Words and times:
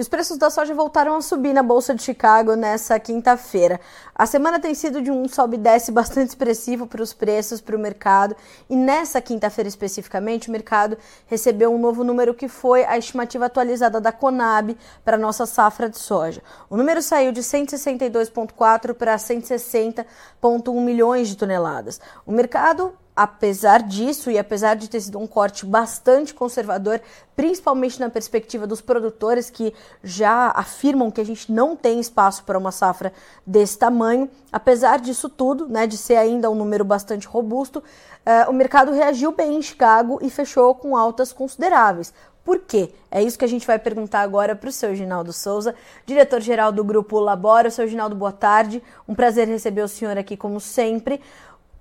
E 0.00 0.02
os 0.02 0.08
preços 0.08 0.38
da 0.38 0.48
soja 0.48 0.74
voltaram 0.74 1.14
a 1.14 1.20
subir 1.20 1.52
na 1.52 1.62
Bolsa 1.62 1.94
de 1.94 2.02
Chicago 2.02 2.54
nessa 2.54 2.98
quinta-feira. 2.98 3.78
A 4.14 4.24
semana 4.24 4.58
tem 4.58 4.74
sido 4.74 5.02
de 5.02 5.10
um 5.10 5.28
sobe 5.28 5.56
e 5.56 5.60
desce 5.60 5.92
bastante 5.92 6.30
expressivo 6.30 6.86
para 6.86 7.02
os 7.02 7.12
preços, 7.12 7.60
para 7.60 7.76
o 7.76 7.78
mercado. 7.78 8.34
E 8.70 8.74
nessa 8.74 9.20
quinta-feira 9.20 9.68
especificamente, 9.68 10.48
o 10.48 10.52
mercado 10.52 10.96
recebeu 11.26 11.70
um 11.70 11.78
novo 11.78 12.02
número 12.02 12.32
que 12.32 12.48
foi 12.48 12.82
a 12.86 12.96
estimativa 12.96 13.44
atualizada 13.44 14.00
da 14.00 14.10
Conab 14.10 14.74
para 15.04 15.18
a 15.18 15.20
nossa 15.20 15.44
safra 15.44 15.86
de 15.86 15.98
soja. 15.98 16.42
O 16.70 16.78
número 16.78 17.02
saiu 17.02 17.30
de 17.30 17.42
162,4 17.42 18.94
para 18.94 19.14
160,1 19.16 20.82
milhões 20.82 21.28
de 21.28 21.36
toneladas. 21.36 22.00
O 22.24 22.32
mercado 22.32 22.94
apesar 23.20 23.82
disso 23.82 24.30
e 24.30 24.38
apesar 24.38 24.76
de 24.76 24.88
ter 24.88 24.98
sido 24.98 25.18
um 25.18 25.26
corte 25.26 25.66
bastante 25.66 26.32
conservador, 26.32 27.02
principalmente 27.36 28.00
na 28.00 28.08
perspectiva 28.08 28.66
dos 28.66 28.80
produtores 28.80 29.50
que 29.50 29.74
já 30.02 30.50
afirmam 30.56 31.10
que 31.10 31.20
a 31.20 31.24
gente 31.24 31.52
não 31.52 31.76
tem 31.76 32.00
espaço 32.00 32.44
para 32.44 32.56
uma 32.56 32.72
safra 32.72 33.12
desse 33.46 33.78
tamanho, 33.78 34.30
apesar 34.50 35.00
disso 35.00 35.28
tudo, 35.28 35.68
né, 35.68 35.86
de 35.86 35.98
ser 35.98 36.16
ainda 36.16 36.50
um 36.50 36.54
número 36.54 36.82
bastante 36.82 37.26
robusto, 37.26 37.80
uh, 37.80 38.48
o 38.48 38.54
mercado 38.54 38.90
reagiu 38.90 39.32
bem 39.32 39.58
em 39.58 39.60
Chicago 39.60 40.18
e 40.22 40.30
fechou 40.30 40.74
com 40.74 40.96
altas 40.96 41.30
consideráveis. 41.30 42.14
Por 42.42 42.60
quê? 42.60 42.90
É 43.10 43.22
isso 43.22 43.38
que 43.38 43.44
a 43.44 43.48
gente 43.48 43.66
vai 43.66 43.78
perguntar 43.78 44.22
agora 44.22 44.56
para 44.56 44.70
o 44.70 44.72
seu 44.72 44.94
Ginaldo 44.94 45.30
Souza, 45.30 45.74
diretor-geral 46.06 46.72
do 46.72 46.82
Grupo 46.82 47.20
Labora. 47.20 47.70
Seu 47.70 47.86
Ginaldo, 47.86 48.16
boa 48.16 48.32
tarde. 48.32 48.82
Um 49.06 49.14
prazer 49.14 49.46
receber 49.46 49.82
o 49.82 49.88
senhor 49.88 50.16
aqui, 50.16 50.38
como 50.38 50.58
sempre. 50.58 51.20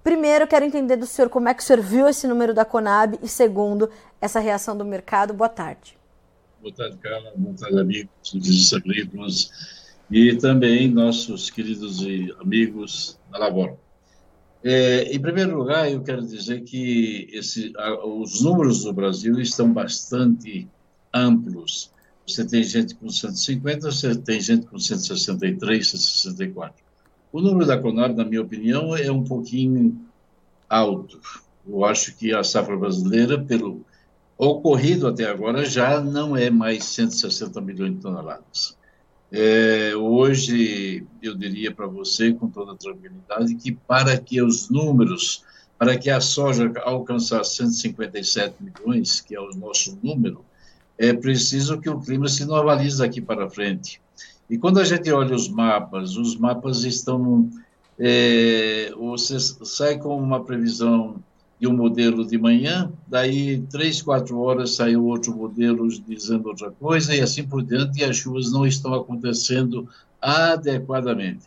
Primeiro, 0.04 0.48
quero 0.48 0.66
entender 0.66 0.96
do 0.96 1.06
senhor 1.06 1.30
como 1.30 1.50
é 1.50 1.54
que 1.54 1.62
o 1.62 1.66
senhor 1.66 1.82
viu 1.82 2.08
esse 2.08 2.28
número 2.28 2.54
da 2.54 2.64
Conab 2.64 3.20
e, 3.22 3.28
segundo, 3.28 3.90
essa 4.22 4.40
reação 4.40 4.78
do 4.78 4.86
mercado. 4.86 5.34
Boa 5.34 5.50
tarde. 5.50 5.98
Boa 6.62 6.74
tarde, 6.74 6.98
Carla. 6.98 7.32
Boa 7.36 7.56
tarde, 7.56 7.80
amigos 7.80 8.10
dos 8.34 8.74
agrícolas 8.74 9.52
e 10.10 10.36
também 10.36 10.90
nossos 10.90 11.50
queridos 11.50 12.00
amigos 12.40 13.20
da 13.32 13.38
Labor. 13.38 13.78
É, 14.64 15.04
em 15.14 15.20
primeiro 15.20 15.58
lugar, 15.58 15.90
eu 15.90 16.02
quero 16.02 16.26
dizer 16.26 16.62
que 16.62 17.30
esse, 17.32 17.72
os 18.04 18.42
números 18.42 18.84
do 18.84 18.92
Brasil 18.92 19.40
estão 19.40 19.72
bastante 19.72 20.68
amplos. 21.14 21.92
Você 22.28 22.46
tem 22.46 22.64
gente 22.64 22.96
com 22.96 23.10
150, 23.10 23.92
você 23.92 24.16
tem 24.16 24.42
gente 24.42 24.66
com 24.66 24.78
163, 24.78 25.88
164. 25.88 26.89
O 27.32 27.42
número 27.42 27.66
da 27.66 27.78
Conab, 27.78 28.16
na 28.16 28.26
minha 28.26 28.42
opinião, 28.42 28.96
é 28.96 29.12
um 29.12 29.24
pouquinho 29.24 30.00
alto. 30.68 31.20
Eu 31.68 31.86
acho 31.86 32.16
que 32.16 32.34
a 32.34 32.44
safra 32.44 32.76
brasileira, 32.76 33.40
pelo 33.40 33.86
ocorrido 34.36 35.08
até 35.08 35.26
agora, 35.26 35.64
já 35.64 36.02
não 36.02 36.36
é 36.36 36.50
mais 36.50 36.86
160 36.86 37.62
milhões 37.62 37.94
de 37.94 38.02
toneladas. 38.02 38.76
É, 39.32 39.96
hoje, 39.96 41.06
eu 41.22 41.36
diria 41.36 41.72
para 41.72 41.86
você, 41.86 42.34
com 42.34 42.50
toda 42.50 42.76
tranquilidade, 42.76 43.54
que 43.56 43.74
para 43.74 44.18
que 44.18 44.42
os 44.42 44.70
números, 44.70 45.44
para 45.78 45.96
que 45.98 46.10
a 46.10 46.20
soja 46.20 46.72
alcançasse 46.84 47.58
157 47.58 48.56
milhões, 48.60 49.22
que 49.22 49.36
é 49.36 49.40
o 49.40 49.52
nosso 49.52 50.00
número, 50.02 50.44
é 50.98 51.14
preciso 51.14 51.80
que 51.80 51.90
o 51.90 52.00
clima 52.00 52.28
se 52.28 52.44
normalize 52.44 52.98
daqui 52.98 53.22
para 53.22 53.50
frente. 53.50 54.02
E 54.50 54.58
quando 54.58 54.80
a 54.80 54.84
gente 54.84 55.12
olha 55.12 55.36
os 55.36 55.48
mapas, 55.48 56.18
os 56.18 56.36
mapas 56.36 56.84
estão. 56.84 57.50
É, 57.98 58.92
você 58.98 59.38
sai 59.40 59.98
com 59.98 60.18
uma 60.18 60.44
previsão 60.44 61.22
de 61.60 61.68
um 61.68 61.76
modelo 61.76 62.26
de 62.26 62.38
manhã, 62.38 62.90
daí 63.06 63.62
três, 63.70 64.02
quatro 64.02 64.40
horas 64.40 64.76
saiu 64.76 65.06
outro 65.06 65.36
modelo 65.36 65.90
dizendo 66.08 66.48
outra 66.48 66.72
coisa, 66.72 67.14
e 67.14 67.20
assim 67.20 67.44
por 67.44 67.62
diante, 67.62 68.00
e 68.00 68.04
as 68.06 68.16
chuvas 68.16 68.50
não 68.50 68.66
estão 68.66 68.94
acontecendo 68.94 69.88
adequadamente. 70.22 71.42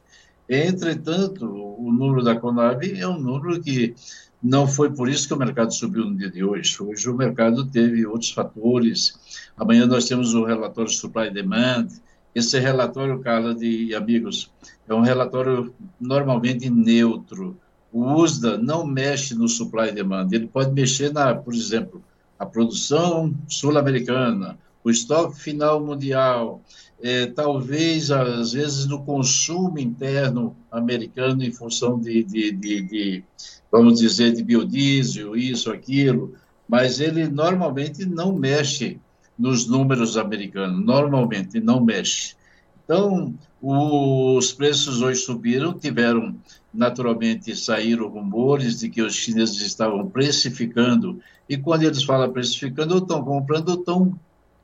Entretanto, 0.49 1.47
o 1.47 1.91
número 1.91 2.23
da 2.23 2.37
Conab 2.37 2.85
é 2.85 3.09
um 3.09 3.19
número 3.19 3.59
que 3.63 3.95
não 4.43 4.67
foi 4.67 4.91
por 4.91 5.09
isso 5.09 5.27
que 5.27 5.33
o 5.33 5.39
mercado 5.39 5.73
subiu 5.73 6.05
no 6.05 6.17
dia 6.17 6.31
de 6.31 6.45
hoje. 6.45 6.77
Hoje 6.83 7.09
o 7.09 7.17
mercado 7.17 7.65
teve 7.65 8.05
outros 8.05 8.33
fatores. 8.33 9.15
Amanhã 9.57 9.87
nós 9.87 10.05
temos 10.05 10.35
o 10.35 10.45
relatório 10.45 10.91
Supply 10.91 11.31
Demand, 11.31 11.89
esse 12.35 12.59
relatório, 12.59 13.21
Carla 13.21 13.55
de 13.55 13.95
amigos, 13.95 14.51
é 14.89 14.95
um 14.95 15.01
relatório 15.01 15.75
normalmente 16.01 16.71
neutro. 16.71 17.57
O 17.93 18.15
USDA 18.15 18.57
não 18.57 18.87
mexe 18.87 19.35
no 19.35 19.49
supply 19.49 19.89
e 19.89 19.93
demand, 19.93 20.29
ele 20.33 20.47
pode 20.47 20.73
mexer 20.73 21.13
na, 21.13 21.35
por 21.35 21.55
exemplo, 21.55 22.03
a 22.39 22.47
produção 22.47 23.35
sul-americana, 23.47 24.59
o 24.83 24.91
estoque 24.91 25.39
final 25.39 25.85
mundial, 25.85 26.63
é, 27.03 27.27
talvez, 27.27 28.11
às 28.11 28.53
vezes, 28.53 28.87
no 28.87 29.05
consumo 29.05 29.79
interno 29.79 30.57
americano 30.71 31.43
em 31.45 31.53
função 31.53 32.01
de, 32.01 32.23
de, 32.25 32.53
de, 32.53 32.83
de, 32.83 33.25
vamos 33.71 34.01
dizer, 34.01 34.33
de 34.33 34.43
biodiesel, 34.43 35.37
isso, 35.37 35.71
aquilo, 35.71 36.35
mas 36.69 37.01
ele 37.01 37.29
normalmente 37.29 38.07
não 38.07 38.33
mexe 38.33 38.99
nos 39.43 39.67
números 39.67 40.17
americanos, 40.17 40.87
normalmente 40.87 41.59
não 41.59 41.85
mexe. 41.85 42.37
Então, 42.85 43.35
os 43.61 44.53
preços 44.53 45.03
hoje 45.03 45.19
subiram, 45.19 45.77
tiveram, 45.77 46.37
naturalmente, 46.73 47.57
saíram 47.57 48.07
rumores 48.07 48.79
de 48.79 48.89
que 48.89 49.03
os 49.03 49.13
chineses 49.17 49.61
estavam 49.63 50.09
precificando, 50.09 51.21
e 51.49 51.57
quando 51.57 51.83
eles 51.83 52.05
falam 52.05 52.31
precificando, 52.31 52.99
estão 52.99 53.25
comprando, 53.25 53.75
estão 53.75 54.17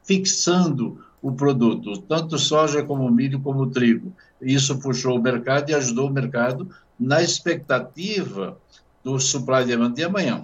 fixando 0.04 1.04
o 1.20 1.32
produto, 1.32 2.00
tanto 2.02 2.38
soja 2.38 2.80
como 2.84 3.10
milho 3.10 3.40
como 3.40 3.66
trigo. 3.66 4.12
Isso 4.40 4.78
puxou 4.78 5.16
o 5.16 5.20
mercado 5.20 5.70
e 5.70 5.74
ajudou 5.74 6.06
o 6.06 6.12
mercado 6.12 6.70
na 7.00 7.20
expectativa 7.20 8.56
do 9.02 9.18
supply 9.18 9.64
de 9.92 10.04
amanhã. 10.04 10.40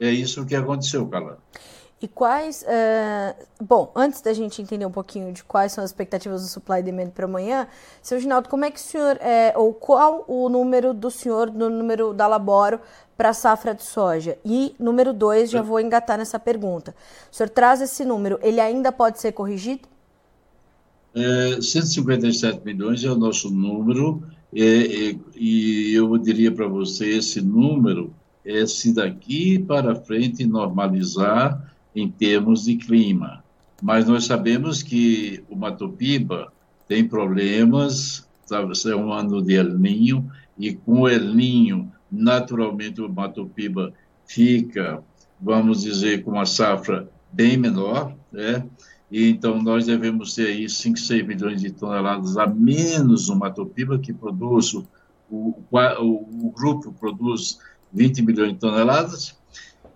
É 0.00 0.10
isso 0.10 0.44
que 0.44 0.56
aconteceu, 0.56 1.06
Carla. 1.06 1.38
E 2.00 2.06
quais. 2.06 2.62
Uh, 2.62 3.64
bom, 3.64 3.90
antes 3.96 4.20
da 4.20 4.34
gente 4.34 4.60
entender 4.60 4.84
um 4.84 4.90
pouquinho 4.90 5.32
de 5.32 5.42
quais 5.42 5.72
são 5.72 5.82
as 5.82 5.90
expectativas 5.90 6.42
do 6.42 6.48
supply 6.48 6.82
demand 6.82 7.08
para 7.08 7.24
amanhã, 7.24 7.66
seu 8.02 8.20
Ginaldo, 8.20 8.50
como 8.50 8.66
é 8.66 8.70
que 8.70 8.78
o 8.78 8.82
senhor. 8.82 9.16
É, 9.20 9.54
ou 9.56 9.72
qual 9.72 10.24
o 10.28 10.48
número 10.50 10.92
do 10.92 11.10
senhor, 11.10 11.50
no 11.50 11.70
número 11.70 12.12
da 12.12 12.26
Laboro 12.26 12.80
para 13.16 13.30
a 13.30 13.32
safra 13.32 13.74
de 13.74 13.82
soja? 13.82 14.36
E 14.44 14.74
número 14.78 15.14
dois, 15.14 15.50
já 15.50 15.62
vou 15.62 15.80
engatar 15.80 16.18
nessa 16.18 16.38
pergunta. 16.38 16.94
O 17.32 17.34
senhor 17.34 17.48
traz 17.48 17.80
esse 17.80 18.04
número, 18.04 18.38
ele 18.42 18.60
ainda 18.60 18.92
pode 18.92 19.18
ser 19.18 19.32
corrigido? 19.32 19.88
É, 21.14 21.62
157 21.62 22.62
milhões 22.62 23.02
é 23.02 23.10
o 23.10 23.16
nosso 23.16 23.50
número, 23.50 24.22
é, 24.54 24.60
é, 24.60 25.16
e 25.34 25.94
eu 25.94 26.18
diria 26.18 26.52
para 26.52 26.68
você: 26.68 27.08
esse 27.08 27.40
número 27.40 28.12
é 28.44 28.66
se 28.66 28.92
daqui 28.92 29.58
para 29.58 29.94
frente 29.94 30.46
normalizar 30.46 31.74
em 31.96 32.10
termos 32.10 32.64
de 32.64 32.76
clima. 32.76 33.42
Mas 33.82 34.06
nós 34.06 34.26
sabemos 34.26 34.82
que 34.82 35.42
o 35.48 35.56
Mato 35.56 35.88
Piba 35.88 36.52
tem 36.86 37.08
problemas, 37.08 38.28
é 38.86 38.94
um 38.94 39.12
ano 39.12 39.42
de 39.42 39.54
El 39.54 39.78
Ninho, 39.78 40.30
e 40.58 40.74
com 40.74 41.00
o 41.00 41.08
El 41.08 41.34
Ninho, 41.34 41.90
naturalmente 42.12 43.00
o 43.00 43.08
Mato 43.08 43.46
Piba 43.46 43.92
fica, 44.26 45.02
vamos 45.40 45.82
dizer, 45.82 46.22
com 46.22 46.32
uma 46.32 46.44
safra 46.44 47.08
bem 47.32 47.56
menor, 47.56 48.14
né? 48.30 48.64
E 49.10 49.30
então 49.30 49.62
nós 49.62 49.86
devemos 49.86 50.34
ter 50.34 50.48
aí 50.48 50.68
5, 50.68 50.98
6 50.98 51.26
milhões 51.26 51.60
de 51.62 51.70
toneladas 51.70 52.36
a 52.36 52.46
menos 52.46 53.28
no 53.28 53.36
Mato 53.36 53.64
Piba, 53.64 53.98
que 53.98 54.12
produz, 54.12 54.74
o, 54.74 54.84
o, 55.30 55.56
o 55.70 56.52
grupo 56.54 56.92
produz 56.92 57.58
20 57.92 58.22
milhões 58.22 58.52
de 58.52 58.58
toneladas, 58.58 59.38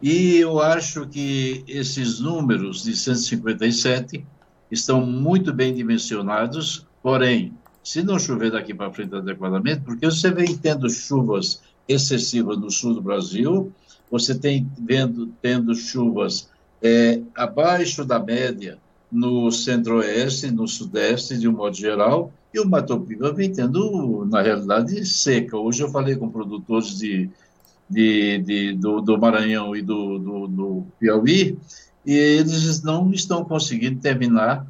e 0.03 0.39
eu 0.39 0.61
acho 0.61 1.07
que 1.07 1.65
esses 1.69 2.21
números 2.21 2.83
de 2.83 2.97
157 2.97 4.25
estão 4.71 5.05
muito 5.05 5.53
bem 5.53 5.75
dimensionados, 5.75 6.87
porém, 7.03 7.53
se 7.83 8.03
não 8.03 8.19
chover 8.19 8.53
daqui 8.53 8.73
para 8.73 8.93
frente 8.93 9.15
adequadamente, 9.15 9.83
porque 9.83 10.07
você 10.07 10.31
vem 10.31 10.57
tendo 10.57 10.89
chuvas 10.89 11.61
excessivas 11.89 12.59
no 12.59 12.71
sul 12.71 12.95
do 12.95 13.03
Brasil, 13.03 13.73
você 14.11 14.35
tem 14.35 14.71
vendo 14.79 15.29
tendo 15.43 15.75
chuvas 15.75 16.49
é, 16.83 17.21
abaixo 17.35 18.05
da 18.05 18.19
média 18.19 18.79
no 19.11 19.51
centro-oeste, 19.51 20.51
no 20.51 20.69
sudeste, 20.69 21.37
de 21.37 21.49
um 21.49 21.53
modo 21.53 21.77
geral, 21.77 22.33
e 22.55 22.61
o 22.61 22.69
Mato 22.69 22.99
Piba 23.01 23.33
vem 23.33 23.53
tendo, 23.53 24.25
na 24.27 24.41
realidade, 24.41 25.05
seca. 25.05 25.57
Hoje 25.57 25.83
eu 25.83 25.91
falei 25.91 26.17
com 26.17 26.29
produtores 26.29 26.99
de 26.99 27.29
de, 27.91 28.39
de 28.39 28.73
do, 28.75 29.01
do, 29.01 29.19
Maranhão 29.19 29.75
e 29.75 29.83
do, 29.83 30.19
do, 30.19 30.47
do, 30.47 30.87
Piauí, 30.99 31.59
e 32.07 32.15
eles 32.15 32.83
não 32.83 33.11
estão 33.13 33.45
conseguindo 33.45 34.01
terminar 34.01 34.65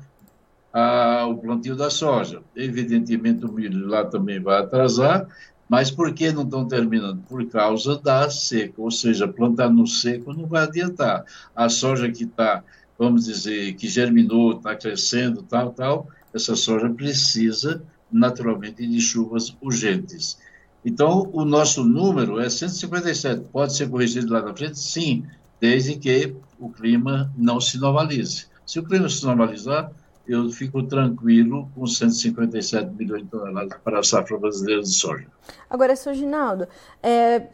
a, 0.72 1.26
o 1.26 1.37
plantio 1.37 1.76
da 1.76 1.90
soja. 1.90 2.43
Evidentemente, 2.56 3.44
o 3.44 3.52
milho 3.52 3.87
lá 3.87 4.05
também 4.05 4.40
vai 4.40 4.61
atrasar, 4.61 5.28
mas 5.69 5.90
por 5.90 6.12
que 6.14 6.32
não 6.32 6.43
estão 6.43 6.67
terminando? 6.67 7.22
Por 7.28 7.46
causa 7.46 7.99
da 7.99 8.28
seca, 8.31 8.81
ou 8.81 8.90
seja, 8.90 9.28
plantar 9.28 9.70
no 9.70 9.87
seco 9.87 10.32
não 10.32 10.46
vai 10.46 10.64
adiantar. 10.64 11.25
A 11.55 11.69
soja 11.69 12.11
que 12.11 12.25
está, 12.25 12.64
vamos 12.99 13.26
dizer, 13.26 13.75
que 13.75 13.88
germinou, 13.88 14.56
está 14.56 14.75
crescendo, 14.75 15.43
tal, 15.43 15.73
tal, 15.73 16.08
essa 16.34 16.56
soja 16.56 16.88
precisa 16.88 17.82
naturalmente 18.11 18.87
de 18.87 19.00
chuvas 19.00 19.55
urgentes. 19.61 20.38
Então, 20.85 21.29
o 21.32 21.44
nosso 21.44 21.85
número 21.85 22.41
é 22.41 22.49
157. 22.49 23.43
Pode 23.53 23.77
ser 23.77 23.88
corrigido 23.88 24.32
lá 24.32 24.43
na 24.43 24.55
frente? 24.55 24.79
Sim, 24.79 25.27
desde 25.61 25.97
que 25.97 26.35
o 26.59 26.71
clima 26.71 27.31
não 27.37 27.61
se 27.61 27.79
normalize. 27.79 28.47
Se 28.67 28.79
o 28.79 28.85
clima 28.85 29.09
se 29.09 29.25
normalizar, 29.25 29.91
eu 30.27 30.49
fico 30.50 30.82
tranquilo 30.85 31.69
com 31.75 31.87
157 31.87 32.94
milhões 32.94 33.23
de 33.25 33.29
toneladas 33.29 33.79
para 33.82 33.99
a 33.99 34.03
safra 34.03 34.38
brasileira 34.38 34.82
de 34.82 34.88
soja. 34.88 35.27
Agora, 35.69 35.97
Sr. 35.97 36.15
Ginaldo, 36.15 36.69
é, 37.03 37.49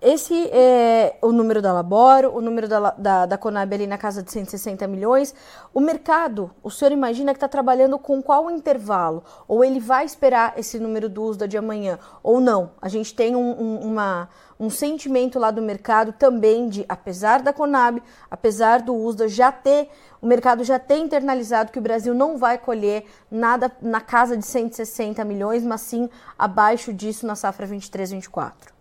esse 0.00 0.48
é 0.52 1.16
o 1.22 1.32
número 1.32 1.62
da 1.62 1.72
Laboro, 1.72 2.36
o 2.36 2.40
número 2.42 2.68
da, 2.68 2.90
da, 2.90 3.26
da 3.26 3.38
Conab 3.38 3.74
ali 3.74 3.86
na 3.86 3.96
casa 3.96 4.22
de 4.22 4.30
160 4.30 4.86
milhões. 4.86 5.34
O 5.72 5.80
mercado, 5.80 6.50
o 6.62 6.70
senhor 6.70 6.92
imagina 6.92 7.32
que 7.32 7.38
está 7.38 7.48
trabalhando 7.48 7.98
com 7.98 8.22
qual 8.22 8.50
intervalo? 8.50 9.24
Ou 9.48 9.64
ele 9.64 9.80
vai 9.80 10.04
esperar 10.04 10.52
esse 10.58 10.78
número 10.78 11.08
do 11.08 11.22
USDA 11.22 11.48
de 11.48 11.56
amanhã? 11.56 11.98
Ou 12.22 12.40
não? 12.40 12.72
A 12.80 12.88
gente 12.88 13.14
tem 13.14 13.34
um, 13.34 13.50
um, 13.58 13.78
uma, 13.80 14.28
um 14.60 14.68
sentimento 14.68 15.38
lá 15.38 15.50
do 15.50 15.62
mercado 15.62 16.12
também 16.12 16.68
de, 16.68 16.84
apesar 16.88 17.40
da 17.40 17.52
Conab, 17.52 18.02
apesar 18.30 18.82
do 18.82 18.94
USDA 18.94 19.28
já 19.28 19.50
ter, 19.50 19.88
o 20.20 20.26
mercado 20.26 20.62
já 20.62 20.78
ter 20.78 20.98
internalizado 20.98 21.72
que 21.72 21.78
o 21.78 21.82
Brasil 21.82 22.12
não 22.12 22.36
vai 22.36 22.58
colher 22.58 23.06
nada 23.30 23.72
na 23.80 24.02
casa 24.02 24.36
de 24.36 24.44
160 24.44 25.24
milhões, 25.24 25.64
mas 25.64 25.80
sim 25.80 26.10
abaixo 26.38 26.92
disso 26.92 27.26
na 27.26 27.34
safra 27.34 27.66
23-24. 27.66 28.75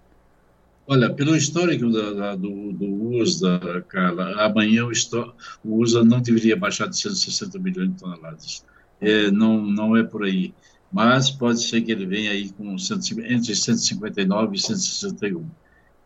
Olha, 0.88 1.12
pelo 1.12 1.36
histórico 1.36 1.92
da, 1.92 2.14
da, 2.14 2.36
do, 2.36 2.72
do 2.72 3.18
USDA, 3.18 3.84
Carla, 3.88 4.46
amanhã 4.46 4.86
o, 4.86 4.92
o 5.64 5.82
USDA 5.82 6.04
não 6.04 6.22
deveria 6.22 6.56
baixar 6.56 6.88
de 6.88 6.96
160 6.98 7.58
milhões 7.58 7.90
de 7.90 8.00
toneladas. 8.00 8.64
É, 9.02 9.32
não, 9.32 9.66
não 9.66 9.98
é 9.98 10.04
por 10.04 10.24
aí. 10.24 10.54
Mas 10.92 11.32
pode 11.32 11.64
ser 11.64 11.82
que 11.82 11.92
ele 11.92 12.06
venha 12.06 12.32
aí 12.32 12.50
com 12.52 12.78
100, 12.78 13.34
entre 13.34 13.56
159 13.56 14.56
e 14.56 14.60
161. 14.60 15.46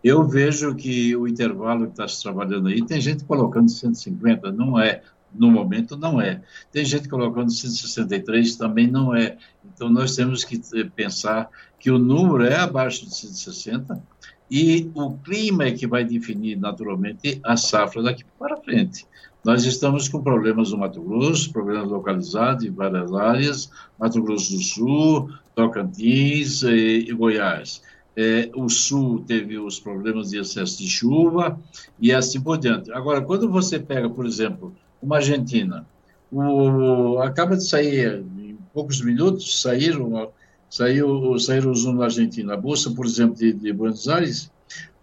Eu 0.02 0.26
vejo 0.26 0.74
que 0.74 1.14
o 1.14 1.28
intervalo 1.28 1.86
que 1.86 1.92
está 1.92 2.08
se 2.08 2.24
trabalhando 2.24 2.70
aí, 2.70 2.84
tem 2.86 3.02
gente 3.02 3.26
colocando 3.26 3.70
150, 3.70 4.50
não 4.54 4.80
é. 4.80 5.04
No 5.34 5.52
momento, 5.52 5.98
não 5.98 6.20
é. 6.20 6.42
Tem 6.72 6.86
gente 6.86 7.10
colocando 7.10 7.52
163, 7.52 8.56
também 8.56 8.88
não 8.88 9.14
é. 9.14 9.38
Então, 9.66 9.90
nós 9.90 10.16
temos 10.16 10.44
que 10.46 10.58
pensar 10.96 11.50
que 11.78 11.92
o 11.92 12.00
número 12.00 12.46
é 12.46 12.56
abaixo 12.56 13.06
de 13.06 13.16
160 13.16 14.02
e 14.50 14.90
o 14.96 15.12
clima 15.18 15.66
é 15.66 15.72
que 15.72 15.86
vai 15.86 16.04
definir 16.04 16.58
naturalmente 16.58 17.40
a 17.44 17.56
safra 17.56 18.02
daqui 18.02 18.24
para 18.38 18.58
frente. 18.58 19.06
Nós 19.44 19.64
estamos 19.64 20.10
com 20.10 20.22
problemas 20.22 20.72
no 20.72 20.78
Mato 20.78 21.02
Grosso, 21.02 21.52
problemas 21.54 21.90
localizados 21.90 22.66
em 22.66 22.72
várias 22.72 23.14
áreas, 23.14 23.72
Mato 23.98 24.22
Grosso 24.22 24.54
do 24.54 24.62
Sul, 24.62 25.30
Tocantins 25.56 26.64
e, 26.64 27.06
e 27.08 27.14
Goiás. 27.14 27.82
É, 28.18 28.50
o 28.54 28.68
Sul 28.68 29.24
teve 29.26 29.58
os 29.58 29.80
problemas 29.80 30.32
de 30.32 30.40
excesso 30.40 30.80
de 30.80 30.90
chuva 30.90 31.58
e 32.00 32.12
assim 32.12 32.42
por 32.42 32.58
diante. 32.58 32.92
Agora, 32.92 33.22
quando 33.22 33.50
você 33.50 33.80
pega, 33.80 34.10
por 34.10 34.26
exemplo, 34.26 34.76
uma 35.02 35.18
Argentina, 35.18 35.86
o, 36.32 37.20
acaba 37.20 37.56
de 37.56 37.66
sair, 37.66 38.24
em 38.38 38.58
poucos 38.74 39.02
minutos, 39.02 39.62
saíram 39.62 40.32
saiu, 40.70 41.38
saíram 41.40 41.72
os 41.72 41.84
números 41.84 42.00
da 42.00 42.22
Argentina. 42.22 42.54
A 42.54 42.58
Bolsa, 42.58 42.92
por 42.92 43.06
exemplo, 43.06 43.36
de, 43.36 43.52
de 43.54 43.74
Buenos 43.74 44.08
Aires, 44.08 44.52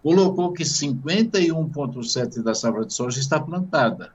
colocou 0.01 0.53
que 0.53 0.63
51,7% 0.63 2.41
da 2.41 2.55
safra 2.55 2.85
de 2.85 2.93
soja 2.93 3.19
está 3.19 3.37
plantada, 3.39 4.11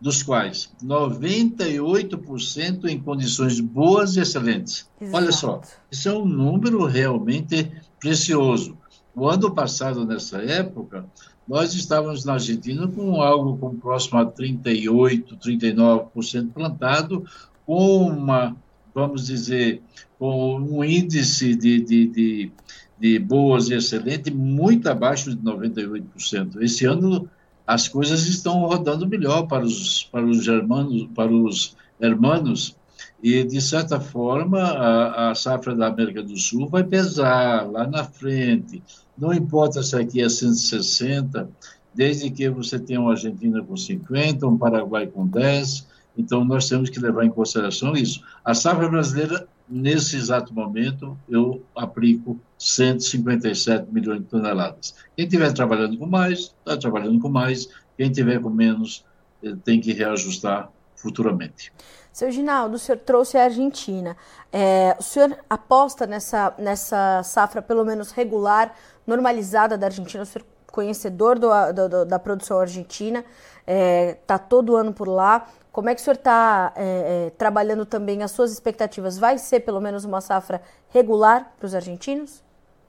dos 0.00 0.22
quais 0.22 0.70
98% 0.82 2.86
em 2.86 2.98
condições 2.98 3.60
boas 3.60 4.16
e 4.16 4.20
excelentes. 4.20 4.88
Exato. 5.00 5.16
Olha 5.16 5.32
só, 5.32 5.60
isso 5.90 6.08
é 6.08 6.12
um 6.12 6.24
número 6.24 6.86
realmente 6.86 7.70
precioso. 8.00 8.78
O 9.14 9.28
ano 9.28 9.54
passado, 9.54 10.04
nessa 10.04 10.38
época, 10.38 11.06
nós 11.48 11.74
estávamos 11.74 12.24
na 12.24 12.34
Argentina 12.34 12.88
com 12.88 13.22
algo 13.22 13.56
com 13.56 13.76
próximo 13.76 14.18
a 14.18 14.26
38%, 14.26 15.38
39% 15.38 16.52
plantado, 16.52 17.24
com 17.64 18.08
uma 18.08 18.56
vamos 18.96 19.26
dizer, 19.26 19.82
com 20.18 20.56
um 20.58 20.82
índice 20.82 21.54
de, 21.54 21.80
de, 21.82 22.06
de, 22.06 22.52
de 22.98 23.18
boas 23.18 23.68
e 23.68 23.74
excelente 23.74 24.30
muito 24.30 24.88
abaixo 24.88 25.36
de 25.36 25.42
98%. 25.42 26.62
Esse 26.62 26.86
ano 26.86 27.28
as 27.66 27.88
coisas 27.88 28.26
estão 28.26 28.60
rodando 28.60 29.06
melhor 29.06 29.42
para 29.42 29.62
os, 29.62 30.04
para 30.04 30.24
os 30.24 30.42
germanos, 30.42 31.08
para 31.14 31.30
os 31.30 31.76
hermanos, 32.00 32.74
e 33.22 33.44
de 33.44 33.60
certa 33.60 34.00
forma 34.00 34.60
a, 34.62 35.30
a 35.30 35.34
safra 35.34 35.74
da 35.74 35.88
América 35.88 36.22
do 36.22 36.38
Sul 36.38 36.66
vai 36.66 36.82
pesar 36.82 37.70
lá 37.70 37.86
na 37.86 38.02
frente. 38.02 38.82
Não 39.18 39.30
importa 39.34 39.82
se 39.82 39.94
aqui 39.94 40.22
é 40.22 40.28
160, 40.28 41.50
desde 41.94 42.30
que 42.30 42.48
você 42.48 42.78
tenha 42.78 43.00
uma 43.00 43.10
Argentina 43.10 43.62
com 43.62 43.76
50, 43.76 44.46
um 44.46 44.56
Paraguai 44.56 45.06
com 45.06 45.26
10, 45.26 45.86
então, 46.16 46.44
nós 46.44 46.68
temos 46.68 46.88
que 46.88 46.98
levar 46.98 47.24
em 47.24 47.30
consideração 47.30 47.94
isso. 47.94 48.22
A 48.44 48.54
safra 48.54 48.88
brasileira, 48.88 49.46
nesse 49.68 50.16
exato 50.16 50.54
momento, 50.54 51.18
eu 51.28 51.62
aplico 51.74 52.40
157 52.58 53.92
milhões 53.92 54.20
de 54.20 54.26
toneladas. 54.26 54.94
Quem 55.14 55.26
estiver 55.26 55.52
trabalhando 55.52 55.98
com 55.98 56.06
mais, 56.06 56.54
está 56.58 56.76
trabalhando 56.76 57.20
com 57.20 57.28
mais. 57.28 57.68
Quem 57.96 58.10
tiver 58.10 58.40
com 58.40 58.50
menos, 58.50 59.04
eh, 59.42 59.54
tem 59.64 59.80
que 59.80 59.92
reajustar 59.92 60.70
futuramente. 60.94 61.72
Seu 62.12 62.30
Ginaldo, 62.30 62.76
o 62.76 62.78
senhor 62.78 62.98
trouxe 62.98 63.36
a 63.36 63.44
Argentina. 63.44 64.16
É, 64.50 64.96
o 64.98 65.02
senhor 65.02 65.36
aposta 65.50 66.06
nessa, 66.06 66.54
nessa 66.58 67.22
safra, 67.22 67.60
pelo 67.60 67.84
menos 67.84 68.10
regular, 68.10 68.74
normalizada 69.06 69.76
da 69.76 69.86
Argentina? 69.86 70.22
O 70.22 70.26
senhor 70.26 70.46
conhecedor 70.76 71.38
do, 71.38 71.48
do, 71.72 72.04
da 72.04 72.18
produção 72.18 72.58
argentina, 72.60 73.20
está 73.20 73.26
é, 73.66 74.18
tá 74.26 74.38
todo 74.38 74.76
ano 74.76 74.92
por 74.92 75.08
lá. 75.08 75.46
Como 75.76 75.90
é 75.90 75.94
que 75.94 76.00
o 76.00 76.04
senhor 76.04 76.16
está 76.16 76.72
é, 76.74 77.26
é, 77.26 77.30
trabalhando 77.36 77.84
também 77.84 78.22
as 78.22 78.30
suas 78.30 78.50
expectativas? 78.50 79.18
Vai 79.18 79.36
ser 79.36 79.60
pelo 79.60 79.78
menos 79.78 80.06
uma 80.06 80.22
safra 80.22 80.62
regular 80.88 81.54
para 81.58 81.66
os 81.66 81.74
argentinos? 81.74 82.42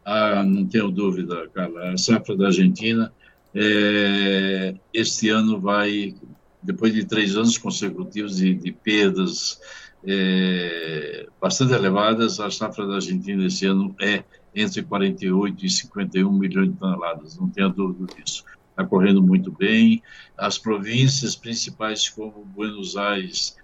Ah, 0.06 0.42
não 0.42 0.66
tenho 0.66 0.90
dúvida, 0.90 1.50
Carla. 1.54 1.92
A 1.92 1.98
safra 1.98 2.38
da 2.38 2.46
Argentina, 2.46 3.12
é, 3.54 4.74
este 4.94 5.28
ano 5.28 5.60
vai, 5.60 6.16
depois 6.64 6.94
de 6.94 7.04
três 7.04 7.36
anos 7.36 7.58
consecutivos 7.58 8.38
de, 8.38 8.54
de 8.54 8.72
perdas 8.72 9.60
é, 10.08 11.28
bastante 11.42 11.74
elevadas, 11.74 12.40
a 12.40 12.50
safra 12.50 12.88
da 12.88 12.96
Argentina 12.96 13.46
esse 13.46 13.66
ano 13.66 13.94
é 14.00 14.24
entre 14.56 14.82
48 14.82 15.66
e 15.66 15.70
51 15.70 16.32
milhões 16.32 16.70
de 16.70 16.78
toneladas, 16.78 17.38
não 17.38 17.50
tenho 17.50 17.68
dúvida 17.70 18.14
disso 18.16 18.46
está 18.78 18.86
correndo 18.86 19.24
muito 19.24 19.52
bem. 19.52 20.04
As 20.38 20.60
províncias 20.60 21.36
principais, 21.36 22.08
como 22.08 22.46
Buenos 22.46 22.96
Aires, 22.96 23.58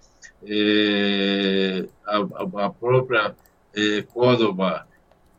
é, 0.44 1.86
a, 2.04 2.64
a, 2.64 2.70
própria 2.70 3.34
é, 3.74 4.02
Córdoba, 4.02 4.86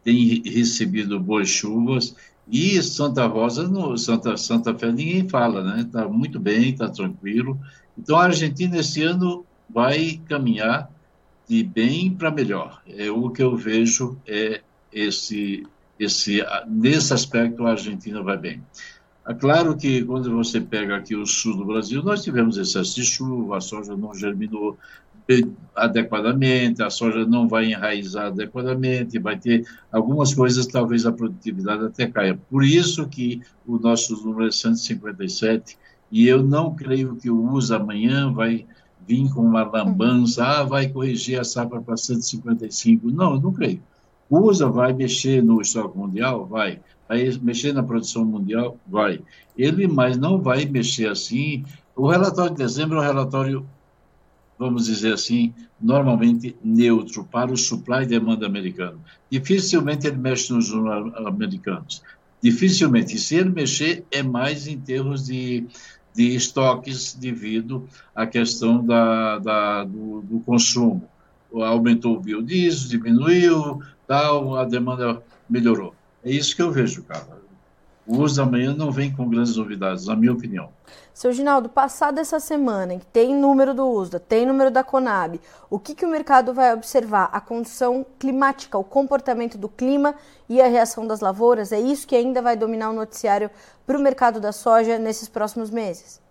tem 0.04 0.42
recebido 0.44 1.20
boas 1.20 1.50
chuvas. 1.50 2.16
E 2.48 2.82
Santa 2.82 3.26
Rosa, 3.26 3.68
no, 3.68 3.98
Santa, 3.98 4.38
Santa 4.38 4.74
Fé, 4.74 4.92
ninguém 4.92 5.28
fala, 5.28 5.64
né? 5.64 5.82
Está 5.82 6.08
muito 6.08 6.40
bem, 6.40 6.70
está 6.70 6.88
tranquilo. 6.88 7.60
Então, 7.98 8.16
a 8.18 8.26
Argentina 8.26 8.78
esse 8.78 9.02
ano 9.04 9.46
vai 9.70 10.22
caminhar 10.30 10.90
de 11.50 11.64
bem 11.64 12.12
para 12.12 12.32
melhor. 12.32 12.82
É 12.88 13.10
o 13.12 13.30
que 13.30 13.44
eu 13.44 13.56
vejo 13.58 14.18
é 14.26 14.62
esse 14.92 15.66
esse 15.98 16.44
nesse 16.68 17.14
aspecto 17.14 17.66
a 17.66 17.72
Argentina 17.72 18.22
vai 18.22 18.38
bem. 18.38 18.62
É 19.28 19.34
claro 19.34 19.76
que 19.76 20.04
quando 20.04 20.32
você 20.32 20.62
pega 20.62 20.96
aqui 20.96 21.16
o 21.16 21.26
sul 21.26 21.58
do 21.58 21.66
Brasil, 21.66 22.04
nós 22.04 22.24
tivemos 22.24 22.58
excesso 22.58 22.96
de 22.96 23.04
chuva, 23.04 23.58
a 23.58 23.62
soja 23.62 23.98
não 23.98 24.14
germinou 24.14 24.78
adequadamente, 25.76 26.84
a 26.84 26.92
soja 26.92 27.26
não 27.26 27.48
vai 27.48 27.72
enraizar 27.72 28.28
adequadamente, 28.28 29.18
vai 29.18 29.40
ter 29.40 29.66
algumas 29.92 30.34
coisas, 30.34 30.68
talvez 30.68 31.08
a 31.08 31.12
produtividade 31.12 31.86
até 31.86 32.06
caia. 32.06 32.40
Por 32.50 32.64
isso 32.64 33.08
que 33.08 33.42
o 33.66 33.80
nosso 33.80 34.14
número 34.24 34.48
é 34.48 34.52
157, 34.52 35.76
e 36.12 36.28
eu 36.28 36.44
não 36.44 36.76
creio 36.76 37.16
que 37.16 37.32
o 37.32 37.52
USA 37.52 37.78
amanhã 37.78 38.32
vai 38.32 38.68
vir 39.08 39.28
com 39.34 39.42
uma 39.42 39.64
lambança, 39.64 40.46
ah, 40.46 40.64
vai 40.64 40.88
corrigir 40.88 41.40
a 41.40 41.44
safra 41.44 41.82
para 41.82 41.98
155. 41.98 43.10
Não, 43.10 43.34
eu 43.34 43.42
não 43.42 43.52
creio. 43.52 43.82
USA 44.30 44.68
vai 44.68 44.94
mexer 44.94 45.44
no 45.44 45.62
estoque 45.62 45.98
mundial? 45.98 46.46
Vai. 46.46 46.80
Vai 47.08 47.30
mexer 47.42 47.74
na 47.74 47.84
produção 47.84 48.26
mundial? 48.26 48.78
Vai. 48.88 49.22
Ele, 49.58 49.88
mas 49.88 50.18
não 50.18 50.42
vai 50.42 50.66
mexer 50.66 51.08
assim. 51.08 51.64
O 51.96 52.08
relatório 52.08 52.52
de 52.52 52.58
dezembro 52.58 52.98
é 52.98 53.02
um 53.02 53.04
relatório, 53.04 53.66
vamos 54.58 54.86
dizer 54.86 55.14
assim, 55.14 55.54
normalmente 55.80 56.56
neutro 56.64 57.24
para 57.24 57.52
o 57.52 57.58
supply 57.58 58.04
e 58.04 58.08
demanda 58.08 58.46
americano. 58.46 59.00
Dificilmente 59.30 60.08
ele 60.08 60.18
mexe 60.18 60.52
nos 60.52 60.72
americanos. 61.26 62.02
Dificilmente. 62.42 63.16
E 63.16 63.20
se 63.20 63.36
ele 63.36 63.50
mexer, 63.50 64.06
é 64.12 64.24
mais 64.24 64.68
em 64.68 64.80
termos 64.80 65.26
de, 65.26 65.66
de 66.14 66.36
estoques 66.36 67.14
devido 67.14 67.88
à 68.16 68.26
questão 68.26 68.84
da, 68.84 69.40
da 69.40 69.84
do, 69.84 70.22
do 70.22 70.40
consumo 70.40 71.08
aumentou 71.64 72.18
o 72.18 72.20
biodiesel, 72.20 72.90
diminuiu, 72.90 73.82
tal, 74.08 74.58
a 74.58 74.66
demanda 74.66 75.22
melhorou. 75.50 75.94
É 76.24 76.32
isso 76.32 76.56
que 76.56 76.62
eu 76.62 76.72
vejo, 76.72 77.04
cara. 77.04 77.46
O 78.08 78.18
uso 78.18 78.36
da 78.36 78.46
manhã 78.46 78.74
não 78.74 78.92
vem 78.92 79.12
com 79.12 79.28
grandes 79.28 79.56
novidades, 79.56 80.06
na 80.06 80.16
minha 80.16 80.32
opinião. 80.32 80.70
Seu 81.12 81.32
Ginaldo, 81.32 81.70
passada 81.70 82.22
essa 82.22 82.40
semana, 82.40 83.00
que 83.00 83.06
tem 83.06 83.34
número 83.34 83.74
do 83.74 83.90
USDA, 83.90 84.20
tem 84.20 84.46
número 84.46 84.70
da 84.70 84.84
Conab, 84.84 85.40
o 85.70 85.80
que, 85.80 85.96
que 85.96 86.06
o 86.06 86.10
mercado 86.10 86.54
vai 86.54 86.74
observar? 86.74 87.30
A 87.32 87.42
condição 87.42 88.06
climática, 88.20 88.78
o 88.78 88.84
comportamento 88.84 89.58
do 89.58 89.68
clima 89.68 90.14
e 90.48 90.62
a 90.62 90.68
reação 90.68 91.08
das 91.08 91.20
lavouras? 91.20 91.72
É 91.72 91.80
isso 91.80 92.06
que 92.06 92.16
ainda 92.16 92.42
vai 92.42 92.56
dominar 92.56 92.92
o 92.92 92.94
noticiário 92.94 93.50
para 93.88 93.98
o 93.98 94.02
mercado 94.02 94.40
da 94.40 94.52
soja 94.52 95.00
nesses 95.00 95.28
próximos 95.28 95.72
meses? 95.72 96.22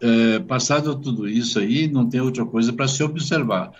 É, 0.00 0.38
passado 0.40 0.96
tudo 0.96 1.28
isso 1.28 1.58
aí, 1.58 1.86
não 1.86 2.08
tem 2.08 2.20
outra 2.20 2.44
coisa 2.44 2.72
para 2.72 2.88
se 2.88 3.02
observar. 3.04 3.72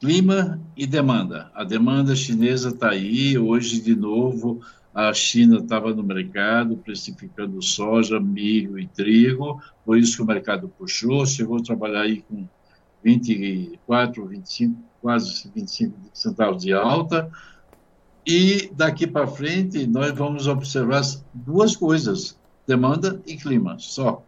Clima 0.00 0.60
e 0.76 0.86
demanda. 0.86 1.50
A 1.54 1.64
demanda 1.64 2.14
chinesa 2.14 2.68
está 2.68 2.90
aí, 2.90 3.38
hoje 3.38 3.80
de 3.80 3.96
novo 3.96 4.60
a 4.96 5.12
China 5.12 5.58
estava 5.58 5.94
no 5.94 6.02
mercado 6.02 6.78
precificando 6.78 7.60
soja, 7.60 8.18
milho 8.18 8.78
e 8.78 8.86
trigo, 8.88 9.60
por 9.84 9.98
isso 9.98 10.16
que 10.16 10.22
o 10.22 10.26
mercado 10.26 10.70
puxou, 10.70 11.26
chegou 11.26 11.58
a 11.58 11.62
trabalhar 11.62 12.00
aí 12.00 12.22
com 12.22 12.48
24, 13.04 14.26
25, 14.26 14.82
quase 15.02 15.50
25 15.54 15.98
centavos 16.14 16.62
de 16.62 16.72
alta, 16.72 17.30
e 18.26 18.70
daqui 18.72 19.06
para 19.06 19.26
frente 19.26 19.86
nós 19.86 20.12
vamos 20.12 20.46
observar 20.46 21.02
duas 21.34 21.76
coisas, 21.76 22.40
demanda 22.66 23.20
e 23.26 23.36
clima, 23.36 23.76
só, 23.78 24.24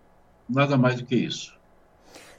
nada 0.47 0.77
mais 0.77 0.97
do 1.01 1.07
que 1.07 1.17
isso. 1.17 1.58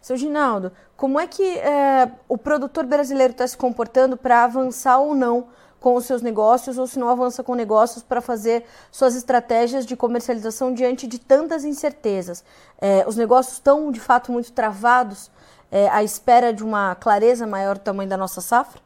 Seu 0.01 0.15
Ginaldo, 0.18 0.72
como 0.96 1.20
é 1.20 1.27
que 1.27 1.44
é, 1.44 2.12
o 2.27 2.38
produtor 2.38 2.86
brasileiro 2.86 3.32
está 3.32 3.48
se 3.48 3.58
comportando 3.58 4.15
para 4.15 4.44
avançar 4.44 5.00
ou 5.00 5.13
não 5.13 5.48
com 5.79 5.96
os 5.96 6.06
seus 6.06 6.22
negócios 6.22 6.77
ou 6.77 6.86
se 6.86 7.00
não 7.00 7.10
avança 7.10 7.44
com 7.44 7.56
negócios 7.56 8.03
para 8.03 8.22
fazer 8.22 8.65
suas 8.91 9.15
estratégias 9.15 9.86
de 9.86 9.96
comercialização 9.96 10.74
diante 10.74 11.08
de 11.08 11.20
tantas 11.20 11.63
incertezas. 11.63 12.44
É, 12.79 13.06
os 13.08 13.15
negócios 13.15 13.56
estão, 13.56 13.91
de 13.91 14.00
fato, 14.00 14.32
muito 14.32 14.51
travados 14.51 15.32
é, 15.72 15.89
à 15.89 16.03
espera 16.03 16.53
de 16.53 16.63
uma 16.63 16.96
clareza 16.96 17.48
maior 17.48 17.77
do 17.77 17.82
tamanho 17.82 18.10
da 18.10 18.18
nossa 18.18 18.41
safra? 18.41 18.82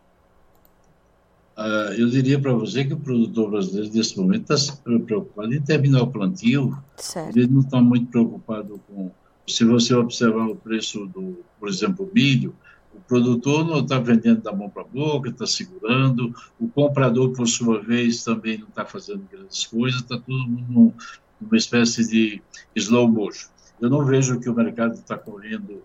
Uh, 1.56 1.94
eu 2.00 2.10
diria 2.10 2.40
para 2.40 2.52
você 2.52 2.84
que 2.84 2.94
o 2.94 2.98
produtor 2.98 3.52
brasileiro, 3.52 3.94
nesse 3.94 4.20
momento, 4.20 4.52
está 4.52 4.76
preocupado 5.06 5.54
em 5.54 5.62
terminar 5.62 6.02
o 6.02 6.08
plantio. 6.08 6.76
Certo. 6.98 7.38
Ele 7.38 7.48
não 7.48 7.62
está 7.62 7.80
muito 7.80 8.08
preocupado 8.08 8.82
com. 8.88 9.12
Se 9.48 9.66
você 9.66 9.94
observar 9.94 10.48
o 10.48 10.56
preço 10.56 11.06
do, 11.08 11.44
por 11.60 11.68
exemplo, 11.68 12.10
milho, 12.14 12.56
o 12.94 13.00
produtor 13.02 13.66
não 13.66 13.80
está 13.80 14.00
vendendo 14.00 14.42
da 14.42 14.54
mão 14.54 14.70
para 14.70 14.84
a 14.84 14.86
boca, 14.86 15.30
está 15.30 15.46
segurando. 15.46 16.34
O 16.60 16.68
comprador, 16.68 17.34
por 17.34 17.48
sua 17.48 17.82
vez, 17.82 18.24
também 18.24 18.58
não 18.58 18.68
está 18.68 18.86
fazendo 18.86 19.28
grandes 19.32 19.66
coisas. 19.66 20.02
Está 20.02 20.18
tudo 20.18 20.48
num, 20.48 20.94
numa 21.42 21.58
espécie 21.58 22.08
de 22.08 22.42
slow 22.76 23.10
motion. 23.10 23.50
Eu 23.82 23.90
não 23.90 24.06
vejo 24.06 24.40
que 24.40 24.50
o 24.50 24.54
mercado 24.54 24.94
está 24.94 25.18
correndo 25.18 25.82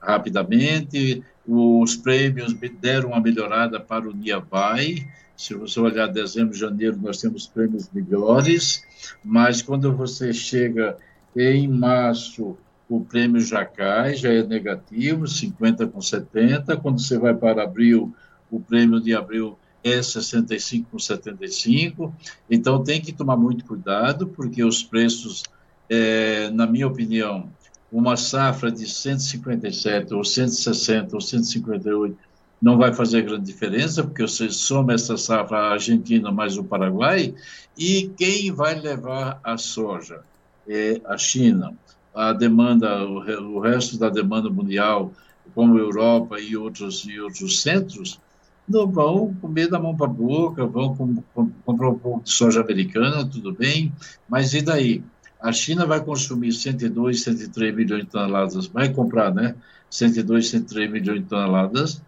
rapidamente. 0.00 1.22
Os 1.46 1.96
prêmios 1.96 2.52
deram 2.80 3.10
uma 3.10 3.20
melhorada 3.20 3.80
para 3.80 4.08
o 4.08 4.12
Niabai. 4.14 5.08
Se 5.36 5.54
você 5.54 5.78
olhar 5.78 6.08
dezembro, 6.08 6.54
janeiro, 6.54 6.98
nós 7.00 7.20
temos 7.20 7.46
prêmios 7.46 7.88
melhores. 7.92 8.82
Mas 9.24 9.62
quando 9.62 9.94
você 9.94 10.32
chega 10.32 10.96
em 11.36 11.68
março, 11.68 12.58
o 12.88 13.00
prêmio 13.00 13.40
já 13.40 13.64
cai, 13.64 14.14
já 14.14 14.32
é 14.32 14.42
negativo, 14.42 15.26
50 15.26 15.86
com 15.88 16.00
70. 16.00 16.76
Quando 16.78 17.00
você 17.00 17.18
vai 17.18 17.34
para 17.34 17.62
abril, 17.62 18.14
o 18.50 18.58
prêmio 18.58 18.98
de 18.98 19.14
abril 19.14 19.58
é 19.84 20.02
65 20.02 20.90
com 20.90 20.98
75. 20.98 22.14
Então 22.50 22.82
tem 22.82 23.00
que 23.00 23.12
tomar 23.12 23.36
muito 23.36 23.64
cuidado, 23.64 24.28
porque 24.28 24.64
os 24.64 24.82
preços, 24.82 25.42
é, 25.88 26.48
na 26.50 26.66
minha 26.66 26.86
opinião, 26.86 27.50
uma 27.92 28.16
safra 28.16 28.70
de 28.70 28.86
157 28.88 30.14
ou 30.14 30.24
160 30.24 31.14
ou 31.14 31.20
158 31.20 32.16
não 32.60 32.76
vai 32.76 32.92
fazer 32.92 33.22
grande 33.22 33.44
diferença, 33.44 34.02
porque 34.02 34.22
você 34.22 34.50
soma 34.50 34.94
essa 34.94 35.16
safra 35.16 35.58
Argentina 35.72 36.32
mais 36.32 36.58
o 36.58 36.64
Paraguai, 36.64 37.32
e 37.76 38.10
quem 38.16 38.50
vai 38.50 38.74
levar 38.74 39.38
a 39.44 39.56
soja? 39.56 40.22
É 40.66 41.00
a 41.04 41.16
China 41.16 41.72
a 42.18 42.32
demanda, 42.32 43.04
o, 43.06 43.60
resto 43.60 43.96
da 43.96 44.08
demanda 44.08 44.50
mundial, 44.50 45.12
como 45.54 45.78
Europa 45.78 46.40
e 46.40 46.56
outros, 46.56 47.06
e 47.08 47.20
outros 47.20 47.62
centros, 47.62 48.18
não 48.68 48.90
vão 48.90 49.32
comer 49.40 49.68
da 49.68 49.78
mão 49.78 49.96
para 49.96 50.06
a 50.06 50.10
boca, 50.10 50.66
vão 50.66 50.96
com, 50.96 51.22
com, 51.32 51.48
comprar 51.64 51.90
um 51.90 51.98
pouco 51.98 52.24
de 52.24 52.32
soja 52.32 52.60
americana, 52.60 53.24
tudo 53.24 53.52
bem, 53.52 53.92
mas 54.28 54.52
e 54.52 54.60
daí? 54.60 55.04
A 55.40 55.52
China 55.52 55.86
vai 55.86 56.04
consumir 56.04 56.50
102, 56.50 57.22
103 57.22 57.72
milhões 57.72 58.02
de 58.02 58.10
toneladas, 58.10 58.66
vai 58.66 58.92
comprar, 58.92 59.32
né? 59.32 59.54
102, 59.88 60.48
103 60.48 60.90
milhões 60.90 61.20
de 61.20 61.26
toneladas, 61.26 62.02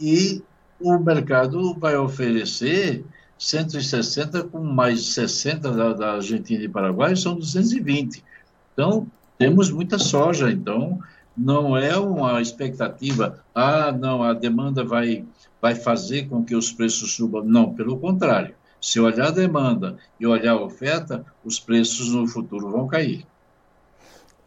e 0.00 0.44
o 0.80 0.96
mercado 0.96 1.74
vai 1.74 1.96
oferecer 1.96 3.04
160 3.36 4.44
com 4.44 4.62
mais 4.62 5.06
60 5.06 5.72
da, 5.72 5.92
da 5.92 6.12
Argentina 6.12 6.62
e 6.62 6.68
Paraguai, 6.68 7.16
são 7.16 7.34
220. 7.34 8.22
Então, 8.72 9.10
temos 9.38 9.70
muita 9.70 9.98
soja, 9.98 10.50
então 10.50 11.00
não 11.36 11.76
é 11.76 11.96
uma 11.96 12.40
expectativa, 12.40 13.44
ah, 13.54 13.92
não, 13.92 14.22
a 14.22 14.32
demanda 14.32 14.84
vai, 14.84 15.24
vai 15.60 15.74
fazer 15.74 16.28
com 16.28 16.42
que 16.42 16.56
os 16.56 16.72
preços 16.72 17.14
subam. 17.14 17.44
Não, 17.44 17.74
pelo 17.74 17.98
contrário. 17.98 18.54
Se 18.80 19.00
olhar 19.00 19.28
a 19.28 19.30
demanda 19.30 19.96
e 20.18 20.26
olhar 20.26 20.52
a 20.52 20.62
oferta, 20.62 21.24
os 21.44 21.58
preços 21.58 22.12
no 22.12 22.26
futuro 22.26 22.70
vão 22.70 22.86
cair. 22.86 23.26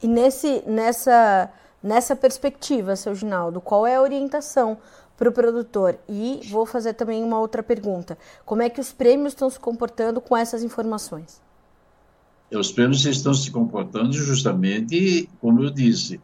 E 0.02 0.08
nesse, 0.08 0.64
nessa, 0.66 1.50
nessa 1.84 2.16
perspectiva, 2.16 2.96
seu 2.96 3.14
Ginaldo, 3.14 3.60
qual 3.60 3.86
é 3.86 3.96
a 3.96 4.02
orientação 4.02 4.78
para 5.18 5.30
o 5.30 5.32
produtor? 5.32 6.00
E 6.08 6.42
vou 6.50 6.66
fazer 6.66 6.94
também 6.94 7.24
uma 7.24 7.40
outra 7.40 7.62
pergunta. 7.62 8.18
Como 8.46 8.62
é 8.62 8.70
que 8.70 8.80
os 8.80 8.94
prêmios 8.94 9.34
estão 9.34 9.50
se 9.50 9.60
comportando 9.60 10.22
com 10.22 10.38
essas 10.38 10.64
informações? 10.64 11.42
Os 12.52 12.72
prêmios 12.72 13.06
estão 13.06 13.34
se 13.34 13.52
comportando 13.52 14.14
justamente, 14.14 15.30
como 15.40 15.64
eu 15.64 15.70
disse, 15.70 16.20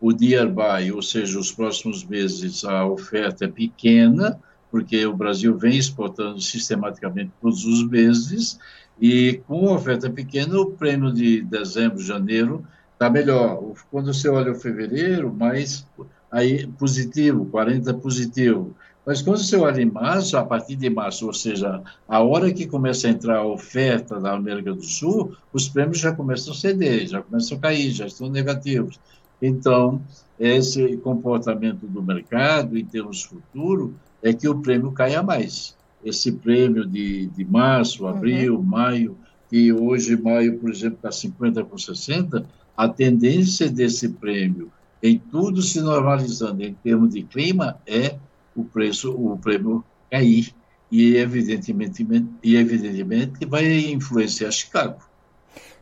o 0.00 0.10
nearby, 0.10 0.92
ou 0.92 1.02
seja, 1.02 1.38
os 1.38 1.52
próximos 1.52 2.04
meses, 2.04 2.64
a 2.64 2.84
oferta 2.86 3.44
é 3.44 3.48
pequena, 3.48 4.38
porque 4.70 5.06
o 5.06 5.16
Brasil 5.16 5.56
vem 5.56 5.76
exportando 5.76 6.40
sistematicamente 6.40 7.32
todos 7.40 7.64
os 7.64 7.88
meses, 7.88 8.58
e 9.00 9.40
com 9.46 9.68
a 9.68 9.74
oferta 9.74 10.10
pequena, 10.10 10.58
o 10.58 10.72
prêmio 10.72 11.12
de 11.12 11.42
dezembro, 11.42 12.00
janeiro, 12.00 12.64
está 12.92 13.08
melhor. 13.08 13.74
Quando 13.90 14.12
você 14.12 14.28
olha 14.28 14.52
o 14.52 14.56
fevereiro, 14.56 15.32
mais 15.32 15.86
aí 16.30 16.66
positivo, 16.66 17.46
40 17.46 17.94
positivo. 17.94 18.74
Mas 19.08 19.22
quando 19.22 19.38
você 19.38 19.56
olha 19.56 19.80
em 19.80 19.90
março, 19.90 20.36
a 20.36 20.44
partir 20.44 20.76
de 20.76 20.90
março, 20.90 21.26
ou 21.26 21.32
seja, 21.32 21.82
a 22.06 22.20
hora 22.22 22.52
que 22.52 22.66
começa 22.66 23.06
a 23.06 23.10
entrar 23.10 23.38
a 23.38 23.46
oferta 23.46 24.20
da 24.20 24.34
América 24.34 24.74
do 24.74 24.82
Sul, 24.82 25.34
os 25.50 25.66
prêmios 25.66 25.98
já 25.98 26.14
começam 26.14 26.52
a 26.52 26.56
ceder, 26.56 27.06
já 27.06 27.22
começam 27.22 27.56
a 27.56 27.60
cair, 27.62 27.90
já 27.90 28.06
estão 28.06 28.28
negativos. 28.28 29.00
Então, 29.40 30.02
esse 30.38 30.98
comportamento 30.98 31.86
do 31.86 32.02
mercado, 32.02 32.76
em 32.76 32.84
termos 32.84 33.22
futuro, 33.22 33.94
é 34.22 34.34
que 34.34 34.46
o 34.46 34.58
prêmio 34.58 34.92
caia 34.92 35.22
mais. 35.22 35.74
Esse 36.04 36.30
prêmio 36.30 36.84
de, 36.84 37.28
de 37.28 37.46
março, 37.46 38.02
uhum. 38.02 38.10
abril, 38.10 38.56
uhum. 38.56 38.62
maio, 38.62 39.16
que 39.48 39.72
hoje, 39.72 40.20
maio, 40.20 40.58
por 40.58 40.68
exemplo, 40.68 40.96
está 40.96 41.10
50 41.10 41.64
com 41.64 41.78
60, 41.78 42.44
a 42.76 42.88
tendência 42.90 43.70
desse 43.70 44.10
prêmio, 44.10 44.70
em 45.02 45.18
tudo 45.18 45.62
se 45.62 45.80
normalizando 45.80 46.62
em 46.62 46.74
termos 46.74 47.14
de 47.14 47.22
clima, 47.22 47.78
é 47.86 48.18
o 48.60 48.64
preço, 48.64 49.12
o 49.12 49.38
prêmio 49.38 49.84
cair 50.10 50.54
e 50.90 51.16
evidentemente, 51.16 52.06
e 52.42 52.56
evidentemente 52.56 53.44
vai 53.46 53.64
influenciar 53.90 54.50
Chicago. 54.50 55.02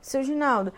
Seu 0.03 0.23
Ginaldo, 0.23 0.73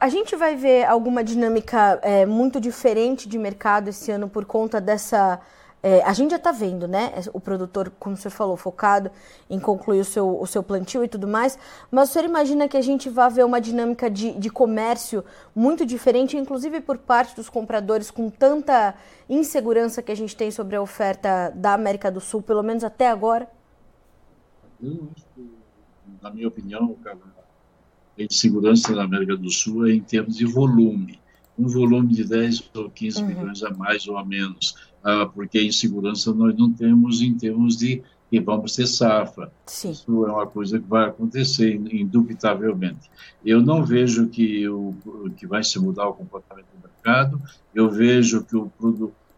a 0.00 0.08
gente 0.08 0.36
vai 0.36 0.56
ver 0.56 0.84
alguma 0.84 1.24
dinâmica 1.24 1.98
é, 2.02 2.26
muito 2.26 2.60
diferente 2.60 3.28
de 3.28 3.38
mercado 3.38 3.88
esse 3.88 4.10
ano 4.10 4.28
por 4.28 4.44
conta 4.44 4.80
dessa 4.80 5.40
é, 5.82 6.00
a 6.02 6.12
gente 6.12 6.30
já 6.30 6.36
está 6.36 6.52
vendo, 6.52 6.86
né? 6.86 7.12
O 7.32 7.40
produtor, 7.40 7.92
como 7.98 8.16
você 8.16 8.30
falou, 8.30 8.56
focado 8.56 9.10
em 9.50 9.58
concluir 9.58 10.00
o 10.00 10.04
seu, 10.04 10.40
o 10.40 10.46
seu 10.46 10.62
plantio 10.62 11.02
e 11.02 11.08
tudo 11.08 11.26
mais. 11.26 11.58
Mas 11.90 12.10
o 12.10 12.12
senhor 12.12 12.24
imagina 12.24 12.68
que 12.68 12.76
a 12.76 12.80
gente 12.80 13.10
vai 13.10 13.28
ver 13.28 13.44
uma 13.44 13.60
dinâmica 13.60 14.08
de, 14.08 14.32
de 14.32 14.48
comércio 14.48 15.24
muito 15.54 15.84
diferente, 15.84 16.36
inclusive 16.36 16.80
por 16.80 16.98
parte 16.98 17.34
dos 17.34 17.48
compradores, 17.48 18.12
com 18.12 18.30
tanta 18.30 18.94
insegurança 19.28 20.00
que 20.00 20.12
a 20.12 20.14
gente 20.14 20.36
tem 20.36 20.52
sobre 20.52 20.76
a 20.76 20.82
oferta 20.82 21.50
da 21.50 21.74
América 21.74 22.12
do 22.12 22.20
Sul, 22.20 22.42
pelo 22.42 22.62
menos 22.62 22.84
até 22.84 23.08
agora? 23.08 23.50
Eu, 24.80 25.08
na 26.22 26.30
minha 26.30 26.46
opinião, 26.46 26.96
a 27.04 28.22
insegurança 28.22 28.94
da 28.94 29.02
América 29.02 29.36
do 29.36 29.50
Sul 29.50 29.88
é 29.88 29.90
em 29.90 30.00
termos 30.00 30.36
de 30.36 30.46
volume 30.46 31.20
um 31.58 31.68
volume 31.68 32.14
de 32.14 32.24
10 32.24 32.70
ou 32.74 32.90
15 32.90 33.20
uhum. 33.20 33.28
milhões 33.28 33.62
a 33.62 33.70
mais 33.70 34.06
ou 34.08 34.16
a 34.16 34.24
menos. 34.24 34.74
Ah, 35.02 35.26
porque 35.26 35.58
a 35.58 35.64
insegurança 35.64 36.32
nós 36.32 36.56
não 36.56 36.72
temos 36.72 37.20
em 37.20 37.34
termos 37.34 37.76
de 37.76 38.02
que 38.30 38.40
vamos 38.40 38.74
ter 38.74 38.86
safra. 38.86 39.52
Sim. 39.66 39.90
Isso 39.90 40.26
é 40.26 40.32
uma 40.32 40.46
coisa 40.46 40.78
que 40.78 40.88
vai 40.88 41.06
acontecer, 41.06 41.74
indubitavelmente. 41.92 43.10
Eu 43.44 43.60
não 43.60 43.84
vejo 43.84 44.26
que, 44.28 44.66
o, 44.68 44.94
que 45.36 45.46
vai 45.46 45.62
se 45.62 45.78
mudar 45.78 46.08
o 46.08 46.14
comportamento 46.14 46.66
do 46.74 46.82
mercado, 46.82 47.40
eu 47.74 47.90
vejo 47.90 48.42
que 48.42 48.56
o, 48.56 48.72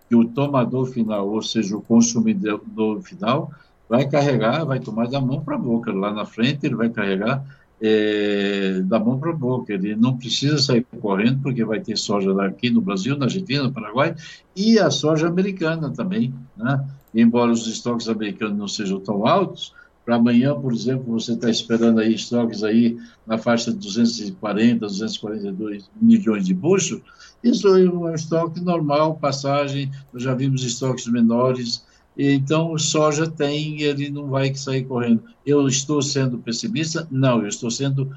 que 0.09 0.15
o 0.15 0.25
tomador 0.27 0.87
final, 0.87 1.29
ou 1.29 1.43
seja, 1.43 1.77
o 1.77 1.83
consumidor 1.83 3.03
final, 3.03 3.51
vai 3.89 4.09
carregar, 4.09 4.65
vai 4.65 4.79
tomar 4.79 5.09
da 5.09 5.21
mão 5.21 5.41
para 5.41 5.57
a 5.57 5.59
boca. 5.59 5.93
Lá 5.93 6.13
na 6.13 6.25
frente, 6.25 6.65
ele 6.65 6.77
vai 6.77 6.89
carregar 6.89 7.45
é, 7.87 8.81
da 8.81 8.99
mão 8.99 9.19
para 9.19 9.31
a 9.31 9.37
boca. 9.37 9.75
Ele 9.75 9.95
não 9.95 10.17
precisa 10.17 10.57
sair 10.57 10.87
correndo, 11.03 11.43
porque 11.43 11.63
vai 11.63 11.81
ter 11.81 11.99
soja 11.99 12.33
aqui 12.43 12.71
no 12.71 12.81
Brasil, 12.81 13.15
na 13.19 13.27
Argentina, 13.27 13.65
no 13.65 13.73
Paraguai, 13.73 14.15
e 14.57 14.79
a 14.79 14.91
soja 14.91 15.29
americana 15.29 15.91
também. 15.91 16.33
Né? 16.57 16.83
Embora 17.15 17.53
os 17.53 17.67
estoques 17.67 18.09
americanos 18.09 18.57
não 18.57 18.67
sejam 18.67 18.99
tão 19.01 19.27
altos, 19.27 19.75
para 20.03 20.17
amanhã, 20.17 20.55
por 20.55 20.73
exemplo, 20.73 21.13
você 21.13 21.33
está 21.33 21.51
esperando 21.51 21.99
aí 21.99 22.15
estoques 22.15 22.63
aí 22.63 22.99
na 23.27 23.39
faixa 23.39 23.71
de 23.71 23.79
240, 23.79 24.87
242 24.87 25.91
milhões 26.01 26.45
de 26.45 26.53
buchos, 26.53 27.01
isso 27.43 27.69
é 27.69 27.89
um 27.91 28.15
estoque 28.15 28.61
normal, 28.61 29.17
passagem, 29.17 29.91
nós 30.13 30.23
já 30.23 30.35
vimos 30.35 30.63
estoques 30.63 31.07
menores, 31.07 31.85
então, 32.17 32.73
o 32.73 32.79
soja 32.79 33.29
tem, 33.29 33.83
ele 33.83 34.09
não 34.09 34.29
vai 34.29 34.55
sair 34.55 34.85
correndo. 34.85 35.25
Eu 35.45 35.67
estou 35.67 36.01
sendo 36.01 36.39
pessimista? 36.39 37.09
Não, 37.11 37.41
eu 37.43 37.49
estou 37.49 37.71
sendo 37.71 38.15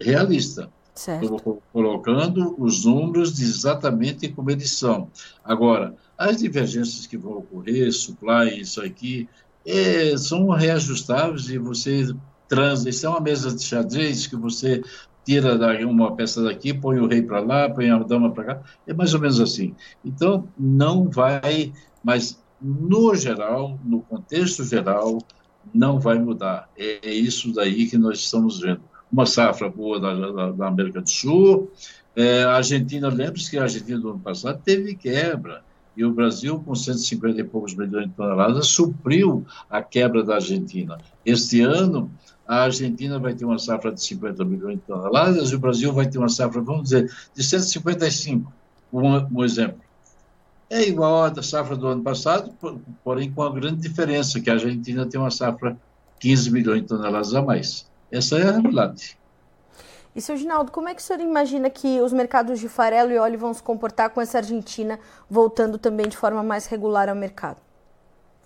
realista. 0.00 0.68
Estou 0.94 1.62
colocando 1.72 2.56
os 2.58 2.84
números 2.84 3.40
exatamente 3.40 4.28
como 4.28 4.50
eles 4.50 4.72
são. 4.72 5.08
Agora, 5.44 5.94
as 6.16 6.38
divergências 6.38 7.06
que 7.06 7.16
vão 7.16 7.38
ocorrer, 7.38 7.92
supply, 7.92 8.60
isso 8.60 8.82
aqui, 8.82 9.28
é, 9.64 10.16
são 10.16 10.48
reajustáveis 10.48 11.48
e 11.48 11.58
você 11.58 12.12
transa. 12.48 12.88
Isso 12.88 13.06
é 13.06 13.08
uma 13.08 13.20
mesa 13.20 13.54
de 13.54 13.62
xadrez 13.62 14.26
que 14.26 14.34
você 14.34 14.82
tira 15.24 15.54
uma 15.86 16.16
peça 16.16 16.42
daqui, 16.42 16.74
põe 16.74 16.98
o 16.98 17.06
rei 17.06 17.22
para 17.22 17.38
lá, 17.38 17.70
põe 17.70 17.90
a 17.90 17.98
dama 17.98 18.32
para 18.32 18.44
cá. 18.44 18.62
É 18.84 18.92
mais 18.92 19.14
ou 19.14 19.20
menos 19.20 19.40
assim. 19.40 19.76
Então, 20.04 20.48
não 20.58 21.08
vai. 21.08 21.72
Mas 22.02 22.40
no 22.60 23.14
geral, 23.14 23.78
no 23.84 24.00
contexto 24.02 24.64
geral, 24.64 25.18
não 25.72 25.98
vai 25.98 26.18
mudar. 26.18 26.68
É, 26.76 27.08
é 27.08 27.14
isso 27.14 27.52
daí 27.52 27.86
que 27.86 27.98
nós 27.98 28.18
estamos 28.18 28.60
vendo. 28.60 28.80
Uma 29.10 29.26
safra 29.26 29.68
boa 29.68 29.98
da, 29.98 30.14
da, 30.14 30.50
da 30.52 30.66
América 30.66 31.00
do 31.00 31.08
Sul. 31.08 31.70
É, 32.14 32.44
a 32.44 32.56
Argentina, 32.56 33.08
lembre-se 33.08 33.50
que 33.50 33.58
a 33.58 33.62
Argentina 33.62 33.98
do 33.98 34.10
ano 34.10 34.20
passado 34.20 34.60
teve 34.62 34.94
quebra. 34.94 35.62
E 35.96 36.04
o 36.04 36.12
Brasil, 36.12 36.60
com 36.60 36.74
150 36.74 37.40
e 37.40 37.44
poucos 37.44 37.74
milhões 37.74 38.06
de 38.06 38.12
toneladas, 38.12 38.68
supriu 38.68 39.44
a 39.68 39.82
quebra 39.82 40.22
da 40.22 40.36
Argentina. 40.36 40.98
Este 41.26 41.60
ano, 41.60 42.10
a 42.46 42.62
Argentina 42.62 43.18
vai 43.18 43.34
ter 43.34 43.44
uma 43.44 43.58
safra 43.58 43.90
de 43.90 44.02
50 44.02 44.44
milhões 44.44 44.76
de 44.76 44.82
toneladas 44.82 45.50
e 45.50 45.56
o 45.56 45.58
Brasil 45.58 45.92
vai 45.92 46.08
ter 46.08 46.18
uma 46.18 46.28
safra, 46.28 46.60
vamos 46.60 46.84
dizer, 46.84 47.10
de 47.34 47.42
155, 47.42 48.52
um, 48.92 49.38
um 49.38 49.44
exemplo 49.44 49.87
é 50.70 50.82
igual 50.82 51.24
à 51.24 51.28
da 51.28 51.42
safra 51.42 51.76
do 51.76 51.86
ano 51.86 52.02
passado, 52.02 52.52
porém 53.02 53.30
com 53.30 53.42
a 53.42 53.52
grande 53.52 53.80
diferença, 53.80 54.40
que 54.40 54.50
a 54.50 54.54
Argentina 54.54 55.06
tem 55.06 55.20
uma 55.20 55.30
safra 55.30 55.76
15 56.20 56.50
milhões 56.50 56.82
de 56.82 56.88
toneladas 56.88 57.34
a 57.34 57.42
mais. 57.42 57.88
Essa 58.10 58.38
é 58.38 58.48
a 58.48 58.52
realidade. 58.52 59.16
E, 60.14 60.20
seu 60.20 60.36
Ginaldo, 60.36 60.72
como 60.72 60.88
é 60.88 60.94
que 60.94 61.00
o 61.00 61.04
senhor 61.04 61.20
imagina 61.20 61.70
que 61.70 62.00
os 62.00 62.12
mercados 62.12 62.58
de 62.58 62.68
farelo 62.68 63.12
e 63.12 63.18
óleo 63.18 63.38
vão 63.38 63.54
se 63.54 63.62
comportar 63.62 64.10
com 64.10 64.20
essa 64.20 64.38
Argentina 64.38 64.98
voltando 65.30 65.78
também 65.78 66.08
de 66.08 66.16
forma 66.16 66.42
mais 66.42 66.66
regular 66.66 67.08
ao 67.08 67.14
mercado? 67.14 67.58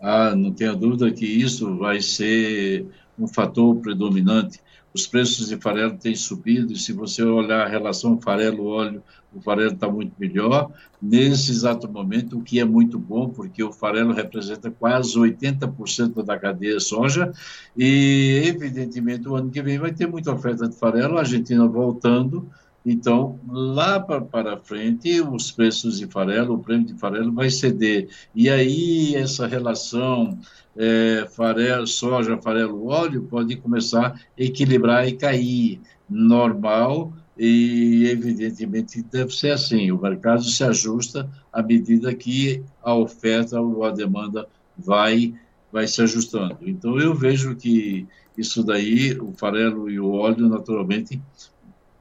Ah, 0.01 0.35
não 0.35 0.53
tenha 0.53 0.75
dúvida 0.75 1.11
que 1.13 1.25
isso 1.25 1.77
vai 1.79 2.01
ser 2.01 2.87
um 3.19 3.27
fator 3.27 3.77
predominante 3.77 4.61
os 4.95 5.07
preços 5.07 5.49
de 5.49 5.57
farelo 5.57 5.97
têm 5.97 6.15
subido, 6.15 6.73
e 6.73 6.77
se 6.77 6.93
você 6.93 7.23
olhar 7.23 7.67
a 7.67 7.69
relação 7.69 8.21
farelo-óleo, 8.21 9.03
o 9.35 9.41
farelo 9.41 9.73
está 9.73 9.89
muito 9.89 10.13
melhor. 10.19 10.71
Nesse 11.01 11.51
exato 11.51 11.91
momento, 11.91 12.39
o 12.39 12.43
que 12.43 12.61
é 12.61 12.65
muito 12.65 12.99
bom, 12.99 13.31
porque 13.31 13.63
o 13.63 13.73
farelo 13.73 14.13
representa 14.13 14.71
quase 14.71 15.15
80% 15.19 16.23
da 16.23 16.39
cadeia 16.39 16.79
soja, 16.79 17.33
e 17.77 18.43
evidentemente 18.45 19.29
o 19.29 19.35
ano 19.35 19.51
que 19.51 19.63
vem 19.63 19.79
vai 19.79 19.93
ter 19.93 20.07
muita 20.07 20.33
oferta 20.33 20.69
de 20.69 20.77
farelo, 20.77 21.17
a 21.17 21.21
Argentina 21.21 21.67
voltando, 21.67 22.51
então, 22.85 23.39
lá 23.49 24.01
para 24.01 24.57
frente, 24.57 25.21
os 25.21 25.53
preços 25.53 25.99
de 25.99 26.07
farelo, 26.07 26.55
o 26.55 26.59
prêmio 26.59 26.87
de 26.87 26.99
farelo 26.99 27.33
vai 27.33 27.49
ceder. 27.49 28.09
E 28.35 28.51
aí, 28.51 29.15
essa 29.15 29.47
relação 29.47 30.37
é, 30.77 31.27
farelo, 31.31 31.87
soja, 31.87 32.37
farelo, 32.39 32.89
óleo 32.89 33.23
pode 33.31 33.57
começar 33.57 34.07
a 34.07 34.43
equilibrar 34.43 35.07
e 35.07 35.13
cair. 35.13 35.81
Normal, 36.11 37.13
e 37.39 38.07
evidentemente 38.11 39.03
deve 39.03 39.33
ser 39.35 39.53
assim. 39.53 39.91
O 39.91 40.01
mercado 40.01 40.43
se 40.43 40.63
ajusta 40.63 41.31
à 41.53 41.63
medida 41.63 42.13
que 42.15 42.63
a 42.83 42.95
oferta 42.95 43.61
ou 43.61 43.85
a 43.85 43.91
demanda 43.91 44.47
vai, 44.77 45.35
vai 45.73 45.87
se 45.87 46.03
ajustando. 46.03 46.59
Então, 46.63 46.99
eu 46.99 47.15
vejo 47.15 47.55
que 47.57 48.07
isso 48.37 48.63
daí, 48.65 49.17
o 49.19 49.33
farelo 49.33 49.89
e 49.89 50.01
o 50.01 50.11
óleo, 50.11 50.49
naturalmente, 50.49 51.21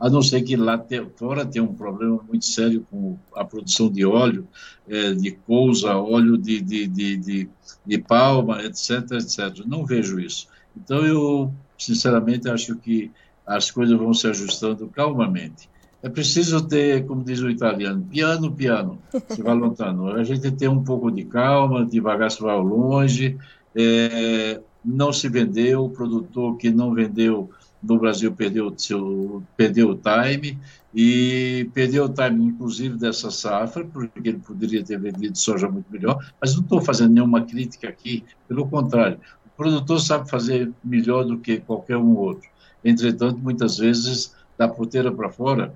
a 0.02 0.10
não 0.10 0.24
ser 0.24 0.42
que 0.42 0.56
lá 0.56 0.84
fora 1.16 1.46
tem 1.46 1.62
um 1.62 1.76
problema 1.76 2.20
muito 2.28 2.44
sério 2.44 2.84
com 2.90 3.20
a 3.36 3.46
produção 3.46 3.88
de 3.88 4.04
óleo, 4.04 4.48
é, 4.90 5.14
de 5.14 5.30
cousa, 5.30 5.96
óleo 5.96 6.40
de, 6.40 6.60
de, 6.60 6.88
de, 6.88 7.18
de, 7.18 7.50
de 7.86 7.98
palma, 8.00 8.64
etc, 8.64 9.12
etc. 9.12 9.64
Não 9.64 9.86
vejo 9.86 10.20
isso. 10.20 10.48
Então, 10.76 11.06
eu, 11.06 11.54
sinceramente, 11.78 12.50
acho 12.50 12.76
que 12.78 13.12
as 13.46 13.70
coisas 13.70 13.96
vão 13.96 14.12
se 14.12 14.26
ajustando 14.26 14.88
calmamente. 14.88 15.70
É 16.02 16.10
preciso 16.10 16.68
ter, 16.68 17.06
como 17.06 17.24
diz 17.24 17.40
o 17.42 17.50
italiano, 17.52 18.04
piano, 18.10 18.52
piano, 18.52 18.98
se 19.30 19.44
vai 19.44 19.54
lontano. 19.54 20.14
A 20.14 20.24
gente 20.24 20.50
tem 20.50 20.68
um 20.68 20.84
pouco 20.84 21.12
de 21.12 21.26
calma, 21.26 21.86
devagar 21.86 22.32
se 22.32 22.42
vai 22.42 22.58
longe, 22.58 23.38
é, 23.76 24.60
não 24.84 25.14
se 25.14 25.30
vendeu, 25.30 25.86
o 25.86 25.90
produtor 25.92 26.58
que 26.58 26.72
não 26.72 26.92
vendeu 26.92 27.52
no 27.82 28.00
Brasil 28.00 28.32
perdeu 28.32 28.74
seu 28.78 29.44
perdeu 29.58 29.90
o 29.90 29.96
time 29.96 30.60
e 30.94 31.70
perdeu 31.74 32.06
o 32.06 32.10
time 32.10 32.46
inclusive 32.46 32.98
dessa 32.98 33.32
safra 33.32 33.84
porque 33.86 34.30
ele 34.30 34.40
poderia 34.40 34.84
ter 34.84 35.00
vendido 35.00 35.38
soja 35.38 35.68
muito 35.70 35.92
melhor 35.92 36.24
mas 36.40 36.54
não 36.56 36.62
estou 36.62 36.82
fazendo 36.82 37.14
nenhuma 37.14 37.44
crítica 37.44 37.90
aqui 37.90 38.24
pelo 38.48 38.68
contrário 38.68 39.20
o 39.52 39.58
produtor 39.58 40.00
sabe 40.00 40.30
fazer 40.30 40.72
melhor 40.84 41.24
do 41.24 41.38
que 41.38 41.60
qualquer 41.60 41.98
um 41.98 42.16
outro. 42.16 42.50
Entretanto 42.84 43.38
muitas 43.38 43.78
vezes 43.78 44.34
da 44.58 44.68
porteira 44.68 45.12
para 45.12 45.30
fora 45.30 45.74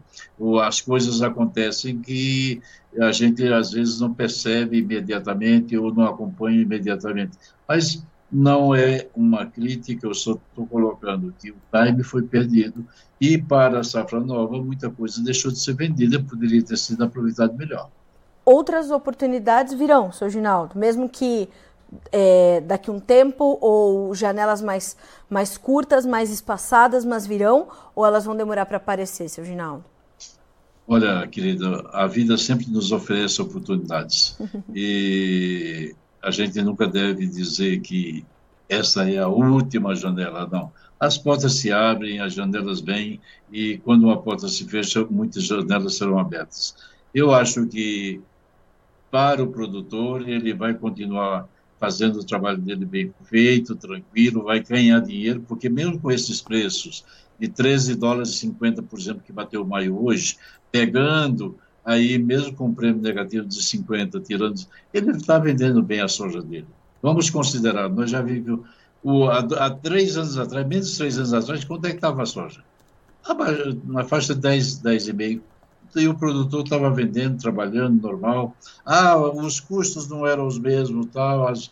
as 0.64 0.82
coisas 0.82 1.22
acontecem 1.22 2.00
que 2.00 2.62
a 3.00 3.12
gente 3.12 3.44
às 3.52 3.72
vezes 3.72 4.00
não 4.00 4.14
percebe 4.14 4.78
imediatamente 4.78 5.78
ou 5.78 5.94
não 5.94 6.06
acompanha 6.06 6.62
imediatamente. 6.62 7.38
Mas 7.68 8.04
não 8.36 8.76
é 8.76 9.08
uma 9.16 9.46
crítica, 9.46 10.06
eu 10.06 10.14
só 10.14 10.34
estou 10.34 10.68
colocando 10.68 11.34
que 11.40 11.52
o 11.52 11.56
time 11.72 12.04
foi 12.04 12.22
perdido 12.22 12.86
e 13.20 13.38
para 13.38 13.80
a 13.80 13.84
safra 13.84 14.20
nova 14.20 14.62
muita 14.62 14.90
coisa 14.90 15.24
deixou 15.24 15.50
de 15.50 15.60
ser 15.60 15.74
vendida, 15.74 16.22
poderia 16.22 16.62
ter 16.62 16.78
sido 16.78 17.02
aproveitada 17.06 17.54
melhor. 17.54 17.90
Outras 18.44 18.92
oportunidades 18.92 19.74
virão, 19.74 20.12
seu 20.12 20.30
Ginaldo, 20.30 20.78
mesmo 20.78 21.08
que 21.08 21.48
é, 22.12 22.60
daqui 22.60 22.92
um 22.92 23.00
tempo 23.00 23.58
ou 23.62 24.14
janelas 24.14 24.62
mais, 24.62 24.98
mais 25.30 25.58
curtas, 25.58 26.06
mais 26.06 26.30
espaçadas, 26.30 27.06
mas 27.06 27.26
virão 27.26 27.70
ou 27.96 28.06
elas 28.06 28.26
vão 28.26 28.36
demorar 28.36 28.66
para 28.66 28.76
aparecer, 28.76 29.30
seu 29.30 29.46
Ginaldo? 29.46 29.86
Olha, 30.86 31.26
querida, 31.28 31.90
a 31.94 32.06
vida 32.06 32.38
sempre 32.38 32.70
nos 32.70 32.92
oferece 32.92 33.42
oportunidades 33.42 34.38
e 34.76 35.96
a 36.26 36.32
gente 36.32 36.60
nunca 36.64 36.88
deve 36.88 37.28
dizer 37.28 37.82
que 37.82 38.26
essa 38.68 39.08
é 39.08 39.20
a 39.20 39.28
última 39.28 39.94
janela, 39.94 40.50
não. 40.52 40.72
As 41.00 41.20
portas 41.20 41.54
se 41.54 41.72
abrem, 41.72 42.20
as 42.20 42.34
janelas 42.34 42.82
vêm, 42.82 43.22
e 43.52 43.78
quando 43.78 44.06
uma 44.06 44.20
porta 44.20 44.48
se 44.48 44.68
fecha, 44.68 45.06
muitas 45.06 45.44
janelas 45.44 45.98
serão 45.98 46.18
abertas. 46.18 46.76
Eu 47.14 47.32
acho 47.32 47.68
que, 47.68 48.20
para 49.12 49.44
o 49.44 49.52
produtor, 49.52 50.28
ele 50.28 50.52
vai 50.52 50.74
continuar 50.74 51.48
fazendo 51.80 52.20
o 52.20 52.26
trabalho 52.26 52.58
dele 52.58 52.86
bem 52.86 53.14
feito, 53.26 53.76
tranquilo, 53.76 54.46
vai 54.46 54.64
ganhar 54.64 55.02
dinheiro, 55.02 55.46
porque 55.48 55.70
mesmo 55.70 56.00
com 56.00 56.12
esses 56.12 56.42
preços 56.42 57.06
de 57.40 57.48
13 57.50 57.94
dólares 57.94 58.30
e 58.30 58.38
50, 58.38 58.82
por 58.82 58.98
exemplo, 58.98 59.22
que 59.24 59.32
bateu 59.32 59.62
o 59.62 59.68
maio 59.68 60.04
hoje, 60.04 60.38
pegando 60.72 61.56
aí 61.86 62.18
mesmo 62.18 62.54
com 62.56 62.68
um 62.68 62.74
prêmio 62.74 63.02
negativo 63.02 63.46
de 63.46 63.64
50, 63.64 64.20
tirando, 64.22 64.60
ele 64.94 65.12
está 65.12 65.38
vendendo 65.38 65.82
bem 65.84 66.02
a 66.02 66.08
soja 66.08 66.42
dele. 66.42 66.68
Vamos 67.02 67.30
considerar, 67.30 67.88
nós 67.90 68.10
já 68.10 68.22
vimos, 68.22 68.62
o, 69.04 69.26
há, 69.26 69.40
há, 69.40 69.70
três 69.70 70.18
anos 70.18 70.38
atrás, 70.38 70.68
menos 70.68 70.92
de 70.92 70.98
três 70.98 71.18
anos 71.18 71.34
atrás, 71.34 71.64
quanto 71.64 71.86
é 71.86 71.92
que 71.92 71.98
estava 71.98 72.24
a 72.24 72.26
soja? 72.26 72.64
Na 73.86 74.04
faixa 74.04 74.34
de 74.34 74.42
10, 74.42 74.82
10,5 74.82 75.42
e 75.96 76.08
o 76.08 76.16
produtor 76.16 76.64
estava 76.64 76.90
vendendo, 76.90 77.40
trabalhando 77.40 78.02
normal. 78.02 78.56
Ah, 78.86 79.18
os 79.18 79.60
custos 79.60 80.10
não 80.10 80.28
eram 80.28 80.46
os 80.48 80.60
mesmos, 80.60 81.08
tal, 81.14 81.48
as, 81.48 81.72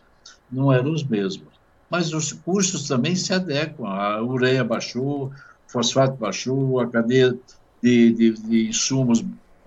não 0.52 0.72
eram 0.72 0.94
os 0.94 1.04
mesmos. 1.04 1.48
Mas 1.90 2.14
os 2.14 2.32
custos 2.32 2.88
também 2.88 3.16
se 3.16 3.34
adequam. 3.34 3.88
A 3.88 4.22
ureia 4.24 4.64
baixou, 4.64 5.26
o 5.26 5.32
fosfato 5.68 6.16
baixou, 6.18 6.80
a 6.80 6.88
cadeia 6.88 7.38
de, 7.82 8.14
de, 8.14 8.32
de 8.34 8.70
insumos 8.70 9.24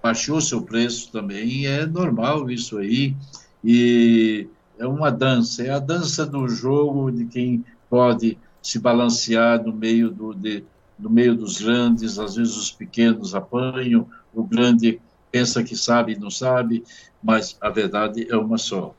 baixou 0.06 0.40
seu 0.40 0.62
preço 0.62 1.10
também. 1.10 1.66
É 1.66 1.84
normal 1.84 2.48
isso 2.48 2.78
aí. 2.78 3.16
E 3.64 4.46
é 4.78 4.86
uma 4.86 5.10
dança, 5.10 5.64
é 5.64 5.70
a 5.70 5.80
dança 5.80 6.24
do 6.24 6.48
jogo 6.48 7.10
de 7.10 7.24
quem 7.24 7.64
pode 7.90 8.38
se 8.62 8.78
balancear 8.78 9.62
no 9.64 9.72
meio 9.72 10.10
do, 10.10 10.32
de, 10.32 10.62
no 10.96 11.10
meio 11.10 11.34
dos 11.34 11.60
grandes, 11.60 12.18
às 12.18 12.36
vezes 12.36 12.56
os 12.56 12.70
pequenos 12.70 13.34
apanham, 13.34 14.08
o 14.32 14.44
grande 14.44 15.00
pensa 15.32 15.62
que 15.64 15.76
sabe 15.76 16.12
e 16.12 16.18
não 16.18 16.30
sabe, 16.30 16.84
mas 17.22 17.56
a 17.60 17.68
verdade 17.68 18.26
é 18.30 18.36
uma 18.36 18.58
só. 18.58 18.94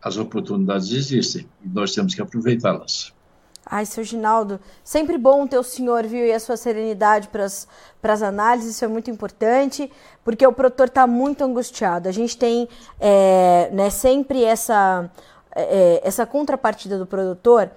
As 0.00 0.16
oportunidades 0.16 0.92
existem 0.92 1.48
e 1.64 1.68
nós 1.68 1.92
temos 1.92 2.14
que 2.14 2.22
aproveitá-las. 2.22 3.12
Ai, 3.66 3.86
seu 3.86 4.04
Ginaldo, 4.04 4.60
sempre 4.82 5.16
bom 5.16 5.46
ter 5.46 5.58
o 5.58 5.62
senhor, 5.62 6.06
viu, 6.06 6.24
e 6.26 6.32
a 6.32 6.40
sua 6.40 6.56
serenidade 6.56 7.28
para 7.28 7.44
as 7.44 8.22
análises, 8.22 8.76
isso 8.76 8.84
é 8.84 8.88
muito 8.88 9.10
importante, 9.10 9.90
porque 10.22 10.46
o 10.46 10.52
produtor 10.52 10.88
está 10.88 11.06
muito 11.06 11.42
angustiado. 11.42 12.08
A 12.08 12.12
gente 12.12 12.36
tem 12.36 12.68
é, 13.00 13.70
né, 13.72 13.88
sempre 13.88 14.44
essa, 14.44 15.10
é, 15.54 16.00
essa 16.04 16.26
contrapartida 16.26 16.98
do 16.98 17.06
produtor 17.06 17.70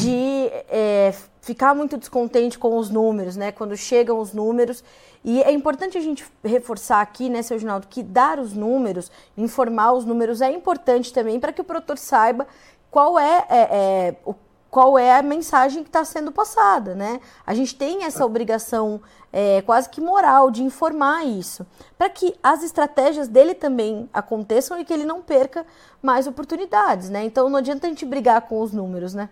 de 0.00 0.50
é, 0.68 1.12
ficar 1.40 1.74
muito 1.74 1.96
descontente 1.96 2.58
com 2.58 2.76
os 2.78 2.88
números, 2.88 3.36
né? 3.36 3.52
Quando 3.52 3.76
chegam 3.76 4.18
os 4.18 4.32
números. 4.32 4.82
E 5.24 5.42
é 5.42 5.52
importante 5.52 5.96
a 5.96 6.00
gente 6.00 6.24
reforçar 6.44 7.00
aqui, 7.00 7.30
né, 7.30 7.42
seu 7.42 7.58
Ginaldo, 7.58 7.86
que 7.88 8.02
dar 8.02 8.38
os 8.38 8.52
números, 8.52 9.10
informar 9.36 9.92
os 9.92 10.04
números 10.04 10.42
é 10.42 10.50
importante 10.50 11.12
também 11.12 11.40
para 11.40 11.52
que 11.52 11.62
o 11.62 11.64
produtor 11.64 11.96
saiba 11.96 12.46
qual 12.90 13.18
é, 13.18 13.46
é, 13.48 13.58
é 13.58 14.14
o 14.24 14.34
qual 14.74 14.98
é 14.98 15.16
a 15.16 15.22
mensagem 15.22 15.84
que 15.84 15.88
está 15.88 16.04
sendo 16.04 16.32
passada, 16.32 16.96
né? 16.96 17.20
A 17.46 17.54
gente 17.54 17.76
tem 17.76 18.02
essa 18.02 18.26
obrigação 18.26 19.00
é, 19.32 19.62
quase 19.62 19.88
que 19.88 20.00
moral 20.00 20.50
de 20.50 20.64
informar 20.64 21.24
isso, 21.24 21.64
para 21.96 22.10
que 22.10 22.34
as 22.42 22.60
estratégias 22.64 23.28
dele 23.28 23.54
também 23.54 24.08
aconteçam 24.12 24.76
e 24.80 24.84
que 24.84 24.92
ele 24.92 25.04
não 25.04 25.22
perca 25.22 25.64
mais 26.02 26.26
oportunidades, 26.26 27.08
né? 27.08 27.24
Então 27.24 27.48
não 27.48 27.58
adianta 27.58 27.86
a 27.86 27.88
gente 27.88 28.04
brigar 28.04 28.40
com 28.48 28.60
os 28.60 28.72
números, 28.72 29.14
né? 29.14 29.30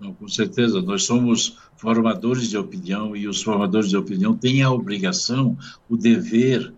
Não, 0.00 0.14
com 0.14 0.26
certeza, 0.26 0.80
nós 0.80 1.04
somos 1.04 1.58
formadores 1.76 2.48
de 2.48 2.56
opinião 2.56 3.14
e 3.14 3.28
os 3.28 3.42
formadores 3.42 3.90
de 3.90 3.96
opinião 3.98 4.34
têm 4.34 4.62
a 4.62 4.70
obrigação, 4.70 5.54
o 5.86 5.98
dever 5.98 6.72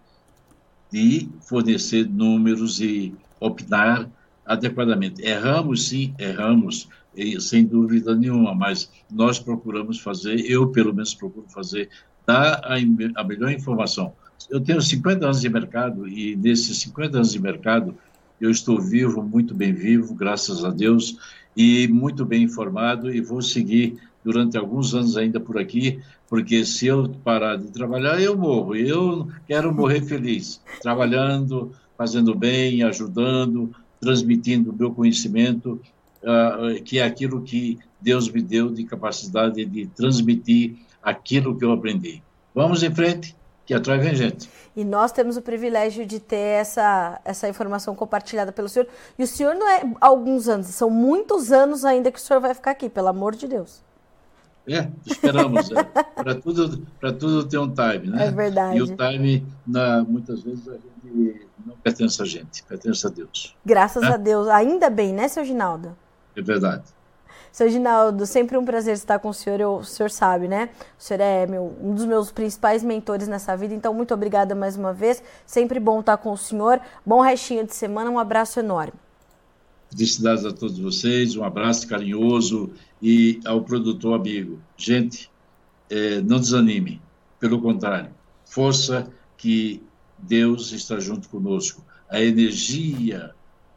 de 0.90 1.28
fornecer 1.42 2.09
números 2.11 2.80
e 2.80 3.14
opinar 3.38 4.11
adequadamente. 4.46 5.22
Erramos, 5.22 5.88
sim, 5.88 6.14
erramos, 6.18 6.88
sem 7.40 7.64
dúvida 7.64 8.14
nenhuma, 8.14 8.54
mas 8.54 8.90
nós 9.11 9.38
procuramos 9.38 9.98
fazer, 9.98 10.40
eu 10.50 10.68
pelo 10.68 10.94
menos 10.94 11.14
procuro 11.14 11.46
fazer, 11.48 11.88
dar 12.26 12.61
a, 12.64 12.76
a 13.20 13.24
melhor 13.24 13.50
informação. 13.50 14.12
Eu 14.50 14.61
tenho 14.61 14.80
50 14.80 15.24
anos 15.24 15.40
de 15.40 15.48
mercado 15.48 16.06
e 16.06 16.37
nesses 16.37 16.78
50 16.78 17.16
anos 17.16 17.32
de 17.32 17.40
mercado 17.40 17.96
eu 18.40 18.50
estou 18.50 18.80
vivo, 18.80 19.22
muito 19.22 19.54
bem 19.54 19.72
vivo, 19.72 20.14
graças 20.14 20.64
a 20.64 20.70
Deus, 20.70 21.16
e 21.56 21.88
muito 21.88 22.24
bem 22.24 22.42
informado 22.42 23.11
e 23.11 23.20
vou 23.20 23.40
seguir 23.40 23.98
durante 24.22 24.59
alguns 24.59 24.94
anos 24.94 25.16
ainda 25.16 25.40
por 25.40 25.59
aqui, 25.59 26.00
porque 26.28 26.64
se 26.64 26.87
eu 26.87 27.09
parar 27.24 27.56
de 27.56 27.68
trabalhar, 27.70 28.20
eu 28.20 28.37
morro. 28.37 28.74
Eu 28.74 29.28
quero 29.46 29.72
morrer 29.72 30.02
feliz, 30.02 30.61
trabalhando, 30.82 31.72
fazendo 31.96 32.35
bem, 32.35 32.82
ajudando, 32.82 33.72
transmitindo 34.00 34.70
o 34.70 34.76
meu 34.76 34.92
conhecimento, 34.92 35.80
uh, 36.22 36.82
que 36.82 36.98
é 36.98 37.04
aquilo 37.04 37.42
que 37.42 37.78
Deus 38.00 38.30
me 38.30 38.42
deu 38.42 38.70
de 38.70 38.85
capacidade 38.85 39.64
de 39.64 39.87
transmitir 39.88 40.76
aquilo 41.02 41.56
que 41.56 41.64
eu 41.64 41.72
aprendi. 41.72 42.22
Vamos 42.54 42.82
em 42.82 42.94
frente, 42.94 43.37
que 43.64 43.74
atrás 43.74 44.02
vem 44.02 44.14
gente. 44.14 44.48
E 44.76 44.85
nós 44.85 45.11
temos 45.11 45.37
o 45.37 45.42
privilégio 45.42 46.06
de 46.06 46.20
ter 46.20 46.37
essa, 46.37 47.20
essa 47.24 47.48
informação 47.48 47.94
compartilhada 47.94 48.52
pelo 48.52 48.68
senhor. 48.68 48.87
E 49.18 49.22
o 49.22 49.26
senhor 49.26 49.54
não 49.54 49.68
é 49.68 49.82
alguns 50.00 50.48
anos, 50.48 50.68
são 50.68 50.88
muitos 50.88 51.50
anos 51.50 51.85
ainda 51.85 52.12
que 52.12 52.18
o 52.18 52.22
senhor 52.22 52.40
vai 52.40 52.54
ficar 52.54 52.72
aqui, 52.72 52.88
pelo 52.88 53.09
amor 53.09 53.35
de 53.35 53.48
Deus. 53.48 53.82
É, 54.68 54.88
esperamos. 55.07 55.70
é. 55.70 55.85
Para 55.85 56.35
tudo, 56.35 56.87
tudo 57.18 57.44
ter 57.44 57.59
um 57.59 57.72
time, 57.72 58.09
né? 58.09 58.26
É 58.26 58.31
verdade. 58.31 58.79
E 58.79 58.83
o 58.83 58.96
time, 58.96 59.46
na, 59.66 60.02
muitas 60.02 60.42
vezes, 60.42 60.66
a 60.68 60.72
gente 60.72 61.46
não 61.64 61.76
pertence 61.76 62.20
a 62.20 62.24
gente, 62.24 62.62
pertence 62.64 63.07
a 63.07 63.11
Deus. 63.11 63.57
Graças 63.64 64.02
é? 64.02 64.07
a 64.09 64.16
Deus. 64.16 64.48
Ainda 64.48 64.90
bem, 64.90 65.12
né, 65.12 65.29
seu 65.29 65.44
Ginaldo? 65.44 65.96
É 66.35 66.42
verdade. 66.42 66.85
Seu 67.52 67.70
Ginaldo, 67.70 68.26
sempre 68.26 68.59
um 68.59 68.64
prazer 68.64 68.92
estar 68.92 69.18
com 69.18 69.31
o 69.31 69.35
senhor, 69.35 69.59
eu, 69.59 69.76
o 69.76 69.85
senhor 69.85 70.11
sabe, 70.11 70.46
né? 70.46 70.68
O 70.98 71.02
senhor 71.02 71.20
é 71.22 71.46
meu, 71.46 71.74
um 71.81 71.94
dos 71.94 72.05
meus 72.05 72.31
principais 72.31 72.83
mentores 72.83 73.29
nessa 73.29 73.57
vida, 73.57 73.72
então 73.72 73.94
muito 73.94 74.12
obrigada 74.12 74.55
mais 74.55 74.76
uma 74.76 74.92
vez. 74.92 75.22
Sempre 75.46 75.81
bom 75.81 76.00
estar 76.00 76.18
com 76.18 76.33
o 76.33 76.37
senhor. 76.37 76.81
Bom 77.05 77.22
restinho 77.22 77.64
de 77.64 77.74
semana, 77.74 78.11
um 78.11 78.18
abraço 78.18 78.61
enorme. 78.61 78.92
Felicidades 79.96 80.44
a 80.44 80.52
todos 80.52 80.78
vocês, 80.78 81.37
um 81.37 81.42
abraço 81.42 81.88
carinhoso 81.88 82.70
e 83.00 83.40
ao 83.46 83.62
produtor 83.62 84.20
amigo. 84.20 84.61
Gente, 84.76 85.30
é, 85.88 86.20
não 86.20 86.38
desanime, 86.38 87.00
pelo 87.40 87.62
contrário, 87.62 88.11
força 88.44 89.11
que 89.38 89.82
Deus 90.18 90.70
está 90.72 91.00
junto 91.00 91.30
conosco. 91.30 91.82
A 92.11 92.20
energia 92.20 93.35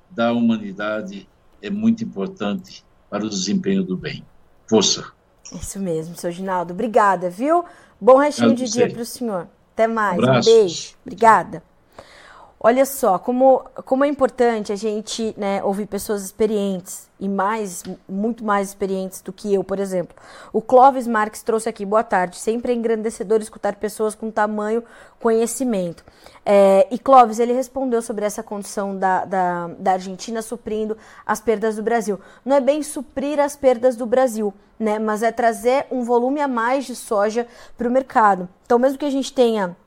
da 0.09 0.33
humanidade 0.33 1.25
é 1.61 1.69
muito 1.69 2.03
importante 2.03 2.83
para 3.09 3.25
o 3.25 3.29
desempenho 3.29 3.81
do 3.81 3.95
bem. 3.95 4.25
Força. 4.67 5.13
Isso 5.53 5.79
mesmo, 5.79 6.17
seu 6.17 6.31
Ginaldo. 6.31 6.73
Obrigada, 6.73 7.29
viu? 7.29 7.63
Bom 7.99 8.17
restinho 8.17 8.53
de 8.53 8.65
dia 8.65 8.89
para 8.89 9.01
o 9.01 9.05
senhor. 9.05 9.47
Até 9.73 9.87
mais. 9.87 10.19
Um, 10.19 10.31
um 10.31 10.41
beijo. 10.41 10.95
Obrigada. 11.05 11.63
Olha 12.61 12.85
só, 12.85 13.17
como, 13.17 13.63
como 13.85 14.03
é 14.03 14.07
importante 14.09 14.73
a 14.73 14.75
gente 14.75 15.33
né, 15.37 15.63
ouvir 15.63 15.85
pessoas 15.85 16.25
experientes 16.25 17.09
e 17.17 17.29
mais, 17.29 17.83
muito 18.07 18.43
mais 18.43 18.67
experientes 18.67 19.21
do 19.21 19.31
que 19.31 19.53
eu, 19.53 19.63
por 19.63 19.79
exemplo. 19.79 20.13
O 20.51 20.61
Clóvis 20.61 21.07
Marques 21.07 21.41
trouxe 21.41 21.69
aqui, 21.69 21.85
boa 21.85 22.03
tarde. 22.03 22.37
Sempre 22.37 22.73
é 22.73 22.75
engrandecedor 22.75 23.39
escutar 23.39 23.75
pessoas 23.75 24.13
com 24.13 24.29
tamanho 24.29 24.83
conhecimento. 25.21 26.03
É, 26.45 26.85
e 26.91 26.99
Clóvis, 26.99 27.39
ele 27.39 27.53
respondeu 27.53 28.01
sobre 28.01 28.25
essa 28.25 28.43
condição 28.43 28.97
da, 28.97 29.23
da, 29.23 29.67
da 29.79 29.91
Argentina 29.93 30.41
suprindo 30.41 30.97
as 31.25 31.39
perdas 31.39 31.77
do 31.77 31.83
Brasil. 31.83 32.19
Não 32.43 32.57
é 32.57 32.59
bem 32.59 32.83
suprir 32.83 33.39
as 33.39 33.55
perdas 33.55 33.95
do 33.95 34.05
Brasil, 34.05 34.53
né, 34.77 34.99
mas 34.99 35.23
é 35.23 35.31
trazer 35.31 35.87
um 35.89 36.03
volume 36.03 36.41
a 36.41 36.47
mais 36.47 36.83
de 36.83 36.93
soja 36.93 37.47
para 37.77 37.87
o 37.87 37.91
mercado. 37.91 38.49
Então, 38.65 38.77
mesmo 38.77 38.97
que 38.97 39.05
a 39.05 39.09
gente 39.09 39.31
tenha 39.31 39.77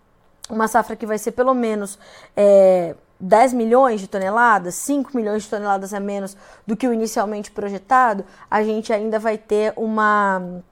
uma 0.52 0.68
safra 0.68 0.94
que 0.94 1.06
vai 1.06 1.18
ser 1.18 1.32
pelo 1.32 1.54
menos 1.54 1.98
é, 2.36 2.94
10 3.18 3.54
milhões 3.54 4.00
de 4.00 4.06
toneladas, 4.06 4.74
5 4.74 5.16
milhões 5.16 5.44
de 5.44 5.48
toneladas 5.48 5.94
a 5.94 6.00
menos 6.00 6.36
do 6.66 6.76
que 6.76 6.86
o 6.86 6.92
inicialmente 6.92 7.50
projetado, 7.50 8.24
a 8.50 8.62
gente 8.62 8.92
ainda 8.92 9.18
vai 9.18 9.38
ter 9.38 9.72
uma, 9.76 10.62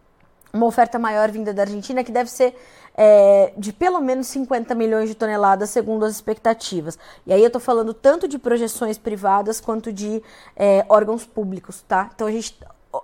uma 0.53 0.67
oferta 0.67 0.99
maior 0.99 1.31
vinda 1.31 1.55
da 1.55 1.63
Argentina, 1.63 2.05
que 2.05 2.13
deve 2.13 2.31
ser 2.31 2.55
é, 2.95 3.55
de 3.57 3.73
pelo 3.73 4.01
menos 4.01 4.27
50 4.27 4.75
milhões 4.75 5.09
de 5.09 5.15
toneladas, 5.15 5.71
segundo 5.71 6.05
as 6.05 6.13
expectativas. 6.13 6.99
E 7.25 7.33
aí 7.33 7.41
eu 7.41 7.47
estou 7.47 7.61
falando 7.61 7.95
tanto 7.95 8.29
de 8.29 8.39
projeções 8.39 8.99
privadas 8.99 9.61
quanto 9.61 9.93
de 9.93 10.23
é, 10.57 10.85
órgãos 10.89 11.25
públicos, 11.25 11.83
tá? 11.89 12.11
Então 12.15 12.27
a 12.27 12.33
gente 12.33 12.59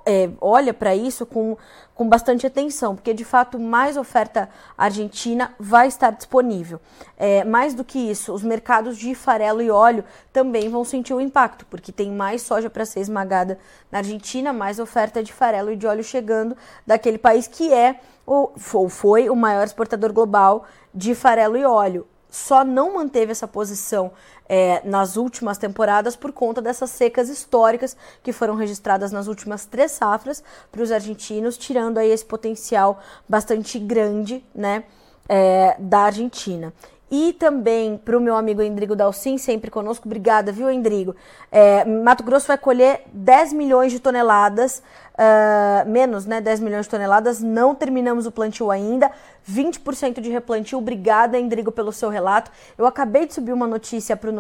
é, 0.05 0.31
olha 0.41 0.75
para 0.75 0.97
isso 0.97 1.25
com, 1.25 1.57
com 1.95 2.09
bastante 2.09 2.47
atenção, 2.47 2.95
porque 2.95 3.15
de 3.15 3.25
fato 3.25 3.59
mais 3.59 3.97
oferta 3.97 4.49
argentina 4.77 5.55
vai 5.59 5.87
estar 5.87 6.11
disponível. 6.11 6.81
É, 7.17 7.45
mais 7.45 7.75
do 7.75 7.85
que 7.85 7.99
isso, 7.99 8.33
os 8.33 8.43
mercados 8.43 8.99
de 8.99 9.15
farelo 9.15 9.63
e 9.63 9.71
óleo 9.71 10.05
também 10.33 10.69
vão 10.69 10.85
sentir 10.85 11.15
o 11.15 11.21
impacto, 11.21 11.65
porque 11.67 11.93
tem 11.93 12.11
mais 12.11 12.43
soja 12.43 12.69
para 12.69 12.85
ser 12.85 13.01
esmagada 13.01 13.59
na 13.91 13.99
Argentina, 13.99 14.53
mais 14.53 14.79
oferta 14.79 15.23
de 15.23 15.33
farelo 15.33 15.73
e 15.73 15.77
de 15.77 15.87
óleo 15.87 16.03
chegando 16.03 16.57
daquele 16.87 17.19
país 17.19 17.47
que 17.47 17.73
é 17.73 18.01
ou 18.27 18.53
foi 18.89 19.31
o 19.31 19.37
maior 19.37 19.65
exportador 19.65 20.13
global 20.13 20.65
de 20.93 21.15
farelo 21.15 21.57
e 21.57 21.65
óleo 21.65 22.07
só 22.37 22.63
não 22.63 22.95
manteve 22.95 23.33
essa 23.33 23.49
posição 23.49 24.13
é, 24.47 24.83
nas 24.85 25.17
últimas 25.17 25.57
temporadas 25.57 26.15
por 26.15 26.33
conta 26.33 26.61
dessas 26.61 26.91
secas 26.91 27.31
históricas 27.31 27.97
que 28.23 28.31
foram 28.31 28.55
registradas 28.55 29.11
nas 29.11 29.27
últimas 29.27 29.65
três 29.65 29.93
safras 29.93 30.45
para 30.71 30.83
os 30.83 30.93
argentinos, 30.93 31.57
tirando 31.57 31.97
aí 31.97 32.11
esse 32.11 32.25
potencial 32.25 33.01
bastante 33.27 33.79
grande 33.79 34.45
né, 34.55 34.85
é, 35.27 35.77
da 35.79 36.01
Argentina. 36.01 36.75
E 37.11 37.33
também 37.33 37.97
para 37.97 38.19
o 38.19 38.21
meu 38.21 38.37
amigo 38.37 38.61
Endrigo 38.61 38.97
Dalcin, 38.97 39.39
sempre 39.39 39.71
conosco. 39.71 40.07
Obrigada, 40.07 40.51
viu, 40.51 40.69
Endrigo? 40.69 41.15
É, 41.53 41.85
Mato 41.85 42.25
Grosso 42.25 42.49
vai 42.49 42.59
colher 42.59 43.05
10 43.13 43.53
milhões 43.53 43.93
de 43.93 44.01
toneladas 44.01 44.83
uh, 45.17 45.89
menos, 45.89 46.27
né, 46.27 46.41
10 46.41 46.61
milhões 46.61 46.87
de 46.87 46.91
toneladas. 46.91 47.41
Não 47.41 47.75
terminamos 47.75 48.27
o 48.27 48.31
plantio 48.33 48.71
ainda. 48.71 49.11
20% 49.51 50.21
de 50.21 50.29
replantio. 50.31 50.79
Obrigada, 50.79 51.39
Endrigo, 51.39 51.71
pelo 51.71 51.93
seu 51.93 52.09
relato. 52.09 52.51
Eu 52.77 52.85
acabei 52.85 53.27
de 53.27 53.35
subir 53.35 53.53
uma 53.53 53.67
notícia 53.67 54.17
para 54.17 54.29
o 54.29 54.33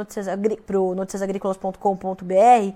noticiasagrícolas.com.br 0.95 2.25
uh, 2.25 2.75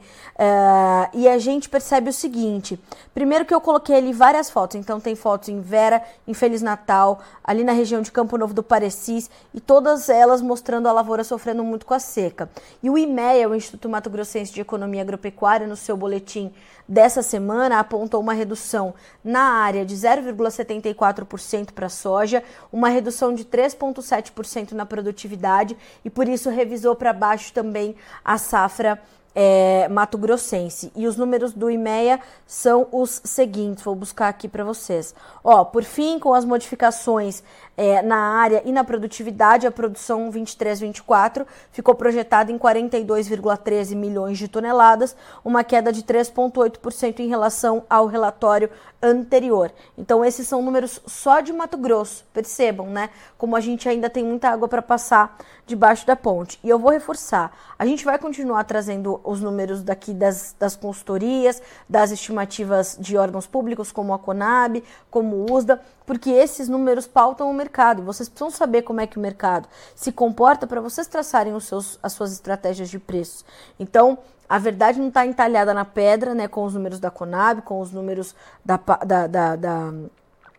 e 1.12 1.28
a 1.28 1.38
gente 1.38 1.68
percebe 1.68 2.10
o 2.10 2.12
seguinte. 2.12 2.78
Primeiro 3.12 3.44
que 3.44 3.52
eu 3.52 3.60
coloquei 3.60 3.96
ali 3.96 4.12
várias 4.12 4.48
fotos. 4.48 4.76
Então 4.76 5.00
tem 5.00 5.16
fotos 5.16 5.48
em 5.48 5.60
Vera, 5.60 6.02
em 6.26 6.32
Feliz 6.32 6.62
Natal, 6.62 7.20
ali 7.42 7.64
na 7.64 7.72
região 7.72 8.00
de 8.00 8.12
Campo 8.12 8.38
Novo 8.38 8.54
do 8.54 8.62
Parecis 8.62 9.28
e 9.52 9.60
todas 9.60 10.08
elas 10.08 10.40
mostrando 10.40 10.88
a 10.88 10.92
lavoura 10.92 11.24
sofrendo 11.24 11.64
muito 11.64 11.84
com 11.84 11.94
a 11.94 11.98
seca. 11.98 12.48
E 12.80 12.88
o 12.88 12.96
IMEA, 12.96 13.48
o 13.48 13.56
Instituto 13.56 13.88
Mato 13.88 14.08
Grossense 14.08 14.52
de 14.52 14.60
Economia 14.60 15.02
Agropecuária, 15.02 15.66
no 15.66 15.74
seu 15.74 15.96
boletim 15.96 16.52
dessa 16.90 17.22
semana, 17.22 17.78
apontou 17.78 18.20
uma 18.20 18.32
redução 18.32 18.92
na 19.22 19.42
área 19.42 19.86
de 19.86 19.94
0,74% 19.94 21.70
para 21.72 21.88
soja, 21.88 22.42
uma 22.72 22.88
redução 22.88 23.32
de 23.32 23.44
3,7% 23.44 24.72
na 24.72 24.84
produtividade 24.84 25.76
e 26.04 26.10
por 26.10 26.28
isso 26.28 26.50
revisou 26.50 26.96
para 26.96 27.12
baixo 27.12 27.52
também 27.52 27.94
a 28.24 28.36
safra 28.36 29.00
é, 29.34 29.88
Mato 29.88 30.18
Grossense. 30.18 30.92
E 30.96 31.06
os 31.06 31.16
números 31.16 31.52
do 31.52 31.70
IMEA 31.70 32.20
são 32.46 32.86
os 32.90 33.20
seguintes, 33.24 33.84
vou 33.84 33.94
buscar 33.94 34.28
aqui 34.28 34.48
para 34.48 34.64
vocês. 34.64 35.14
Ó, 35.42 35.64
por 35.64 35.84
fim, 35.84 36.18
com 36.18 36.34
as 36.34 36.44
modificações 36.44 37.42
é, 37.76 38.02
na 38.02 38.16
área 38.16 38.62
e 38.64 38.72
na 38.72 38.84
produtividade, 38.84 39.66
a 39.66 39.70
produção 39.70 40.30
23-24 40.30 41.46
ficou 41.72 41.94
projetada 41.94 42.52
em 42.52 42.58
42,13 42.58 43.94
milhões 43.94 44.38
de 44.38 44.48
toneladas, 44.48 45.16
uma 45.44 45.64
queda 45.64 45.92
de 45.92 46.02
3,8% 46.02 47.20
em 47.20 47.28
relação 47.28 47.84
ao 47.88 48.06
relatório 48.06 48.68
anterior. 49.02 49.72
Então, 49.96 50.24
esses 50.24 50.46
são 50.46 50.60
números 50.60 51.00
só 51.06 51.40
de 51.40 51.52
Mato 51.52 51.78
Grosso, 51.78 52.24
percebam, 52.32 52.86
né? 52.86 53.10
Como 53.38 53.56
a 53.56 53.60
gente 53.60 53.88
ainda 53.88 54.10
tem 54.10 54.24
muita 54.24 54.50
água 54.50 54.68
para 54.68 54.82
passar 54.82 55.38
debaixo 55.66 56.06
da 56.06 56.16
ponte. 56.16 56.58
E 56.62 56.68
eu 56.68 56.78
vou 56.78 56.90
reforçar: 56.90 57.52
a 57.78 57.86
gente 57.86 58.04
vai 58.04 58.18
continuar 58.18 58.64
trazendo 58.64 59.19
os 59.24 59.40
números 59.40 59.82
daqui 59.82 60.12
das, 60.12 60.54
das 60.58 60.76
consultorias, 60.76 61.62
das 61.88 62.10
estimativas 62.10 62.96
de 62.98 63.16
órgãos 63.16 63.46
públicos, 63.46 63.92
como 63.92 64.12
a 64.14 64.18
Conab, 64.18 64.82
como 65.10 65.36
o 65.36 65.52
USDA, 65.52 65.80
porque 66.06 66.30
esses 66.30 66.68
números 66.68 67.06
pautam 67.06 67.50
o 67.50 67.54
mercado. 67.54 68.02
Vocês 68.02 68.28
precisam 68.28 68.50
saber 68.50 68.82
como 68.82 69.00
é 69.00 69.06
que 69.06 69.18
o 69.18 69.20
mercado 69.20 69.68
se 69.94 70.12
comporta 70.12 70.66
para 70.66 70.80
vocês 70.80 71.06
traçarem 71.06 71.54
os 71.54 71.64
seus, 71.64 71.98
as 72.02 72.12
suas 72.12 72.32
estratégias 72.32 72.88
de 72.90 72.98
preços. 72.98 73.44
Então, 73.78 74.18
a 74.48 74.58
verdade 74.58 74.98
não 74.98 75.08
está 75.08 75.24
entalhada 75.24 75.72
na 75.72 75.84
pedra, 75.84 76.34
né, 76.34 76.48
com 76.48 76.64
os 76.64 76.74
números 76.74 76.98
da 76.98 77.10
Conab, 77.10 77.62
com 77.62 77.80
os 77.80 77.92
números 77.92 78.34
da, 78.64 78.76
da, 79.06 79.26
da, 79.28 79.56
da 79.56 79.92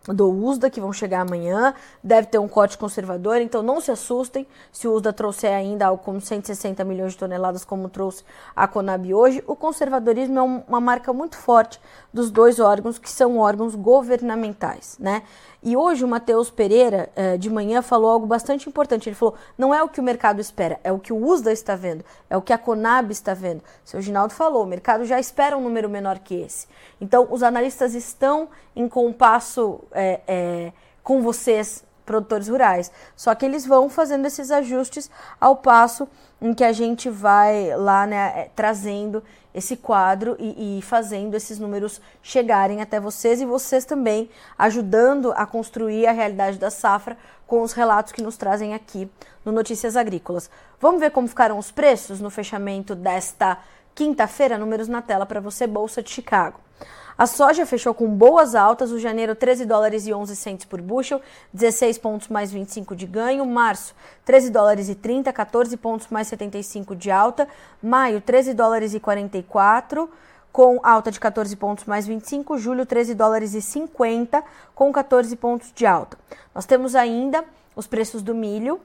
do 0.07 0.29
USDA, 0.29 0.69
que 0.69 0.81
vão 0.81 0.91
chegar 0.91 1.21
amanhã, 1.21 1.73
deve 2.03 2.27
ter 2.27 2.39
um 2.39 2.47
corte 2.47 2.77
conservador, 2.77 3.37
então 3.37 3.61
não 3.61 3.79
se 3.79 3.91
assustem 3.91 4.47
se 4.71 4.87
o 4.87 4.93
USDA 4.93 5.13
trouxer 5.13 5.53
ainda 5.53 5.85
algo 5.85 6.03
como 6.03 6.19
160 6.19 6.83
milhões 6.83 7.11
de 7.11 7.19
toneladas, 7.19 7.63
como 7.63 7.87
trouxe 7.87 8.23
a 8.55 8.67
Conab 8.67 9.13
hoje. 9.13 9.43
O 9.45 9.55
conservadorismo 9.55 10.39
é 10.39 10.41
uma 10.41 10.81
marca 10.81 11.13
muito 11.13 11.37
forte 11.37 11.79
dos 12.11 12.31
dois 12.31 12.59
órgãos, 12.59 12.97
que 12.97 13.09
são 13.09 13.37
órgãos 13.37 13.75
governamentais, 13.75 14.97
né? 14.99 15.23
E 15.63 15.77
hoje 15.77 16.03
o 16.03 16.07
Matheus 16.07 16.49
Pereira, 16.49 17.09
eh, 17.15 17.37
de 17.37 17.47
manhã, 17.47 17.83
falou 17.83 18.09
algo 18.09 18.25
bastante 18.25 18.67
importante. 18.67 19.07
Ele 19.07 19.15
falou: 19.15 19.35
não 19.55 19.71
é 19.71 19.83
o 19.83 19.87
que 19.87 19.99
o 19.99 20.03
mercado 20.03 20.41
espera, 20.41 20.79
é 20.83 20.91
o 20.91 20.97
que 20.97 21.13
o 21.13 21.23
USDA 21.23 21.51
está 21.51 21.75
vendo, 21.75 22.03
é 22.27 22.35
o 22.35 22.41
que 22.41 22.51
a 22.51 22.57
Conab 22.57 23.11
está 23.11 23.35
vendo. 23.35 23.61
Seu 23.85 24.01
Ginaldo 24.01 24.33
falou: 24.33 24.63
o 24.63 24.65
mercado 24.65 25.05
já 25.05 25.19
espera 25.19 25.55
um 25.55 25.61
número 25.61 25.87
menor 25.87 26.17
que 26.17 26.33
esse. 26.33 26.67
Então, 26.99 27.27
os 27.29 27.43
analistas 27.43 27.93
estão 27.93 28.49
em 28.75 28.89
compasso 28.89 29.81
é, 29.93 30.21
é, 30.27 30.73
com 31.03 31.21
vocês, 31.21 31.83
produtores 32.05 32.47
rurais. 32.47 32.91
Só 33.15 33.33
que 33.33 33.45
eles 33.45 33.65
vão 33.65 33.89
fazendo 33.89 34.25
esses 34.25 34.51
ajustes 34.51 35.09
ao 35.39 35.55
passo 35.55 36.07
em 36.41 36.53
que 36.53 36.63
a 36.63 36.73
gente 36.73 37.09
vai 37.09 37.75
lá 37.77 38.05
né, 38.07 38.49
trazendo 38.55 39.23
esse 39.53 39.75
quadro 39.75 40.35
e, 40.39 40.79
e, 40.79 40.81
fazendo 40.81 41.35
esses 41.35 41.59
números 41.59 42.01
chegarem 42.23 42.81
até 42.81 42.99
vocês 42.99 43.41
e 43.41 43.45
vocês 43.45 43.85
também 43.85 44.29
ajudando 44.57 45.33
a 45.35 45.45
construir 45.45 46.07
a 46.07 46.11
realidade 46.11 46.57
da 46.57 46.69
safra 46.69 47.17
com 47.45 47.61
os 47.61 47.73
relatos 47.73 48.13
que 48.13 48.21
nos 48.21 48.37
trazem 48.37 48.73
aqui 48.73 49.09
no 49.43 49.51
Notícias 49.51 49.97
Agrícolas. 49.97 50.49
Vamos 50.79 51.01
ver 51.01 51.11
como 51.11 51.27
ficaram 51.27 51.57
os 51.57 51.69
preços 51.69 52.21
no 52.21 52.29
fechamento 52.29 52.95
desta 52.95 53.57
quinta-feira? 53.95 54.57
Números 54.57 54.87
na 54.87 55.01
tela 55.01 55.25
para 55.25 55.39
você, 55.39 55.67
Bolsa 55.67 56.01
de 56.01 56.09
Chicago. 56.09 56.59
A 57.17 57.27
soja 57.27 57.65
fechou 57.65 57.93
com 57.93 58.07
boas 58.07 58.55
altas, 58.55 58.91
o 58.91 58.97
janeiro 58.97 59.35
13 59.35 59.65
dólares 59.65 60.07
e 60.07 60.13
11 60.13 60.35
centos 60.35 60.65
por 60.65 60.81
bushel, 60.81 61.21
16 61.53 61.97
pontos 61.99 62.27
mais 62.29 62.51
25 62.51 62.95
de 62.95 63.05
ganho, 63.05 63.45
março 63.45 63.93
13 64.25 64.49
dólares 64.49 64.89
e 64.89 64.95
30, 64.95 65.31
14 65.31 65.77
pontos 65.77 66.07
mais 66.07 66.27
75 66.27 66.95
de 66.95 67.11
alta, 67.11 67.47
maio 67.81 68.21
13 68.21 68.53
dólares 68.53 68.93
e 68.93 68.99
44, 68.99 70.09
com 70.51 70.79
alta 70.83 71.11
de 71.11 71.19
14 71.19 71.55
pontos 71.55 71.85
mais 71.85 72.07
25, 72.07 72.57
julho 72.57 72.85
13 72.85 73.13
dólares 73.13 73.53
e 73.53 73.61
50, 73.61 74.43
com 74.73 74.91
14 74.91 75.35
pontos 75.35 75.71
de 75.73 75.85
alta. 75.85 76.17
Nós 76.55 76.65
temos 76.65 76.95
ainda 76.95 77.45
os 77.75 77.87
preços 77.87 78.21
do 78.21 78.33
milho, 78.33 78.81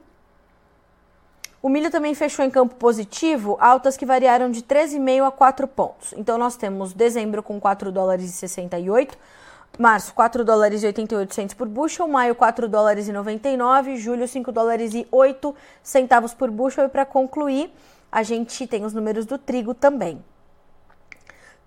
o 1.61 1.69
milho 1.69 1.89
também 1.89 2.13
fechou 2.13 2.45
em 2.45 2.49
campo 2.49 2.75
positivo, 2.75 3.57
altas 3.59 3.97
que 3.97 4.05
variaram 4.05 4.51
de 4.51 4.61
13,5 4.61 5.27
a 5.27 5.31
4 5.31 5.67
pontos. 5.67 6.13
Então 6.15 6.37
nós 6.37 6.55
temos 6.55 6.93
dezembro 6.93 7.41
com 7.41 7.59
4 7.59 7.91
dólares 7.91 8.25
e 8.25 8.31
68, 8.31 9.17
março 9.79 10.13
4 10.13 10.45
dólares 10.45 10.83
e 10.83 10.85
88 10.87 11.55
por 11.55 11.67
bushel, 11.67 12.07
maio 12.07 12.35
4 12.35 12.67
dólares 12.67 13.07
e 13.07 13.11
99, 13.11 13.97
julho 13.97 14.27
5 14.27 14.51
dólares 14.51 14.93
e 14.93 15.07
8 15.11 15.55
centavos 15.81 16.33
por 16.33 16.51
bushel 16.51 16.85
e 16.85 16.89
para 16.89 17.05
concluir, 17.05 17.71
a 18.11 18.23
gente 18.23 18.65
tem 18.67 18.85
os 18.85 18.93
números 18.93 19.25
do 19.25 19.37
trigo 19.37 19.73
também. 19.73 20.23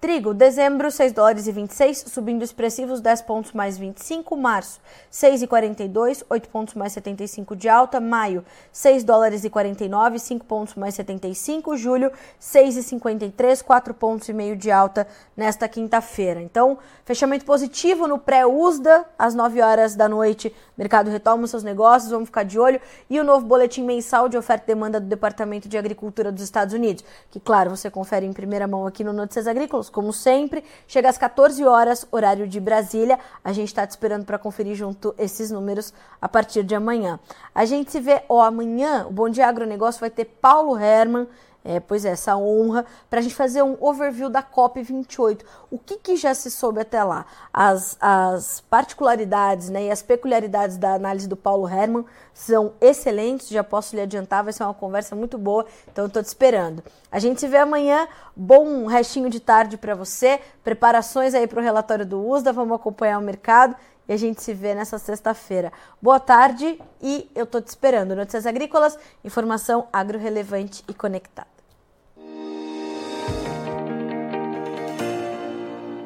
Trigo, 0.00 0.32
dezembro, 0.32 0.90
6 0.90 1.12
dólares 1.12 1.46
e 1.46 1.52
26, 1.52 2.06
subindo 2.08 2.42
expressivos 2.42 3.02
10 3.02 3.20
pontos 3.20 3.52
mais 3.52 3.76
25. 3.76 4.34
Março, 4.34 4.80
6,42, 5.12 6.24
8 6.30 6.48
pontos 6.48 6.72
mais 6.72 6.94
75 6.94 7.54
de 7.54 7.68
alta. 7.68 8.00
Maio, 8.00 8.42
6 8.72 9.04
dólares 9.04 9.44
e 9.44 9.50
49, 9.50 10.18
5 10.18 10.46
pontos 10.46 10.74
mais 10.74 10.94
75. 10.94 11.76
Julho, 11.76 12.10
6,53, 12.40 13.62
4 13.62 13.92
pontos 13.92 14.26
e 14.30 14.32
meio 14.32 14.56
de 14.56 14.70
alta 14.70 15.06
nesta 15.36 15.68
quinta-feira. 15.68 16.40
Então, 16.40 16.78
fechamento 17.04 17.44
positivo 17.44 18.08
no 18.08 18.16
pré-USDA, 18.18 19.04
às 19.18 19.34
9 19.34 19.60
horas 19.60 19.94
da 19.94 20.08
noite. 20.08 20.50
Mercado 20.78 21.10
retoma 21.10 21.46
seus 21.46 21.62
negócios, 21.62 22.10
vamos 22.10 22.30
ficar 22.30 22.44
de 22.44 22.58
olho. 22.58 22.80
E 23.10 23.20
o 23.20 23.24
novo 23.24 23.44
boletim 23.44 23.84
mensal 23.84 24.30
de 24.30 24.38
oferta 24.38 24.64
e 24.64 24.74
demanda 24.74 24.98
do 24.98 25.06
Departamento 25.06 25.68
de 25.68 25.76
Agricultura 25.76 26.32
dos 26.32 26.42
Estados 26.42 26.72
Unidos, 26.72 27.04
que, 27.30 27.38
claro, 27.38 27.68
você 27.68 27.90
confere 27.90 28.24
em 28.24 28.32
primeira 28.32 28.66
mão 28.66 28.86
aqui 28.86 29.04
no 29.04 29.12
Notícias 29.12 29.46
Agrícolas 29.46 29.89
como 29.90 30.12
sempre. 30.12 30.64
Chega 30.87 31.09
às 31.09 31.18
14 31.18 31.64
horas, 31.64 32.07
horário 32.11 32.46
de 32.46 32.59
Brasília. 32.59 33.18
A 33.44 33.53
gente 33.53 33.68
está 33.68 33.87
te 33.87 33.90
esperando 33.90 34.24
para 34.24 34.38
conferir 34.38 34.74
junto 34.74 35.14
esses 35.18 35.50
números 35.50 35.92
a 36.20 36.29
partir 36.29 36.62
de 36.62 36.74
amanhã. 36.74 37.18
A 37.55 37.64
gente 37.64 37.90
se 37.90 38.00
vê, 38.00 38.22
ó, 38.29 38.42
amanhã, 38.42 39.07
o 39.07 39.11
Bom 39.11 39.29
Dia 39.29 39.48
Agronegócio 39.48 40.00
vai 40.00 40.11
ter 40.11 40.24
Paulo 40.24 40.79
Herman 40.79 41.26
é, 41.64 41.78
pois 41.78 42.04
é, 42.04 42.10
essa 42.10 42.36
honra, 42.36 42.86
para 43.08 43.20
a 43.20 43.22
gente 43.22 43.34
fazer 43.34 43.62
um 43.62 43.76
overview 43.80 44.30
da 44.30 44.42
COP28. 44.42 45.40
O 45.70 45.78
que, 45.78 45.96
que 45.96 46.16
já 46.16 46.34
se 46.34 46.50
soube 46.50 46.80
até 46.80 47.02
lá? 47.04 47.26
As, 47.52 47.96
as 48.00 48.60
particularidades 48.60 49.68
né, 49.68 49.84
e 49.84 49.90
as 49.90 50.02
peculiaridades 50.02 50.76
da 50.76 50.94
análise 50.94 51.28
do 51.28 51.36
Paulo 51.36 51.68
Herman 51.68 52.04
são 52.32 52.72
excelentes, 52.80 53.48
já 53.48 53.62
posso 53.62 53.94
lhe 53.94 54.02
adiantar, 54.02 54.42
vai 54.42 54.52
ser 54.52 54.64
uma 54.64 54.74
conversa 54.74 55.14
muito 55.14 55.36
boa, 55.36 55.66
então 55.92 56.06
estou 56.06 56.22
te 56.22 56.26
esperando. 56.26 56.82
A 57.12 57.18
gente 57.18 57.40
se 57.40 57.46
vê 57.46 57.58
amanhã, 57.58 58.08
bom 58.34 58.86
restinho 58.86 59.28
de 59.28 59.40
tarde 59.40 59.76
para 59.76 59.94
você, 59.94 60.40
preparações 60.64 61.34
aí 61.34 61.46
para 61.46 61.60
o 61.60 61.62
relatório 61.62 62.06
do 62.06 62.26
USDA, 62.26 62.52
vamos 62.52 62.74
acompanhar 62.74 63.18
o 63.18 63.22
mercado 63.22 63.76
e 64.10 64.12
a 64.12 64.16
gente 64.16 64.42
se 64.42 64.52
vê 64.52 64.74
nessa 64.74 64.98
sexta-feira. 64.98 65.72
Boa 66.02 66.18
tarde 66.18 66.80
e 67.00 67.30
eu 67.32 67.46
tô 67.46 67.60
te 67.60 67.68
esperando. 67.68 68.16
Notícias 68.16 68.44
Agrícolas, 68.44 68.98
informação 69.22 69.86
agro 69.92 70.18
relevante 70.18 70.82
e 70.88 70.92
conectada. 70.92 71.46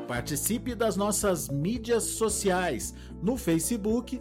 Participe 0.06 0.74
das 0.74 0.96
nossas 0.96 1.48
mídias 1.48 2.04
sociais 2.04 2.94
no 3.22 3.38
Facebook 3.38 4.20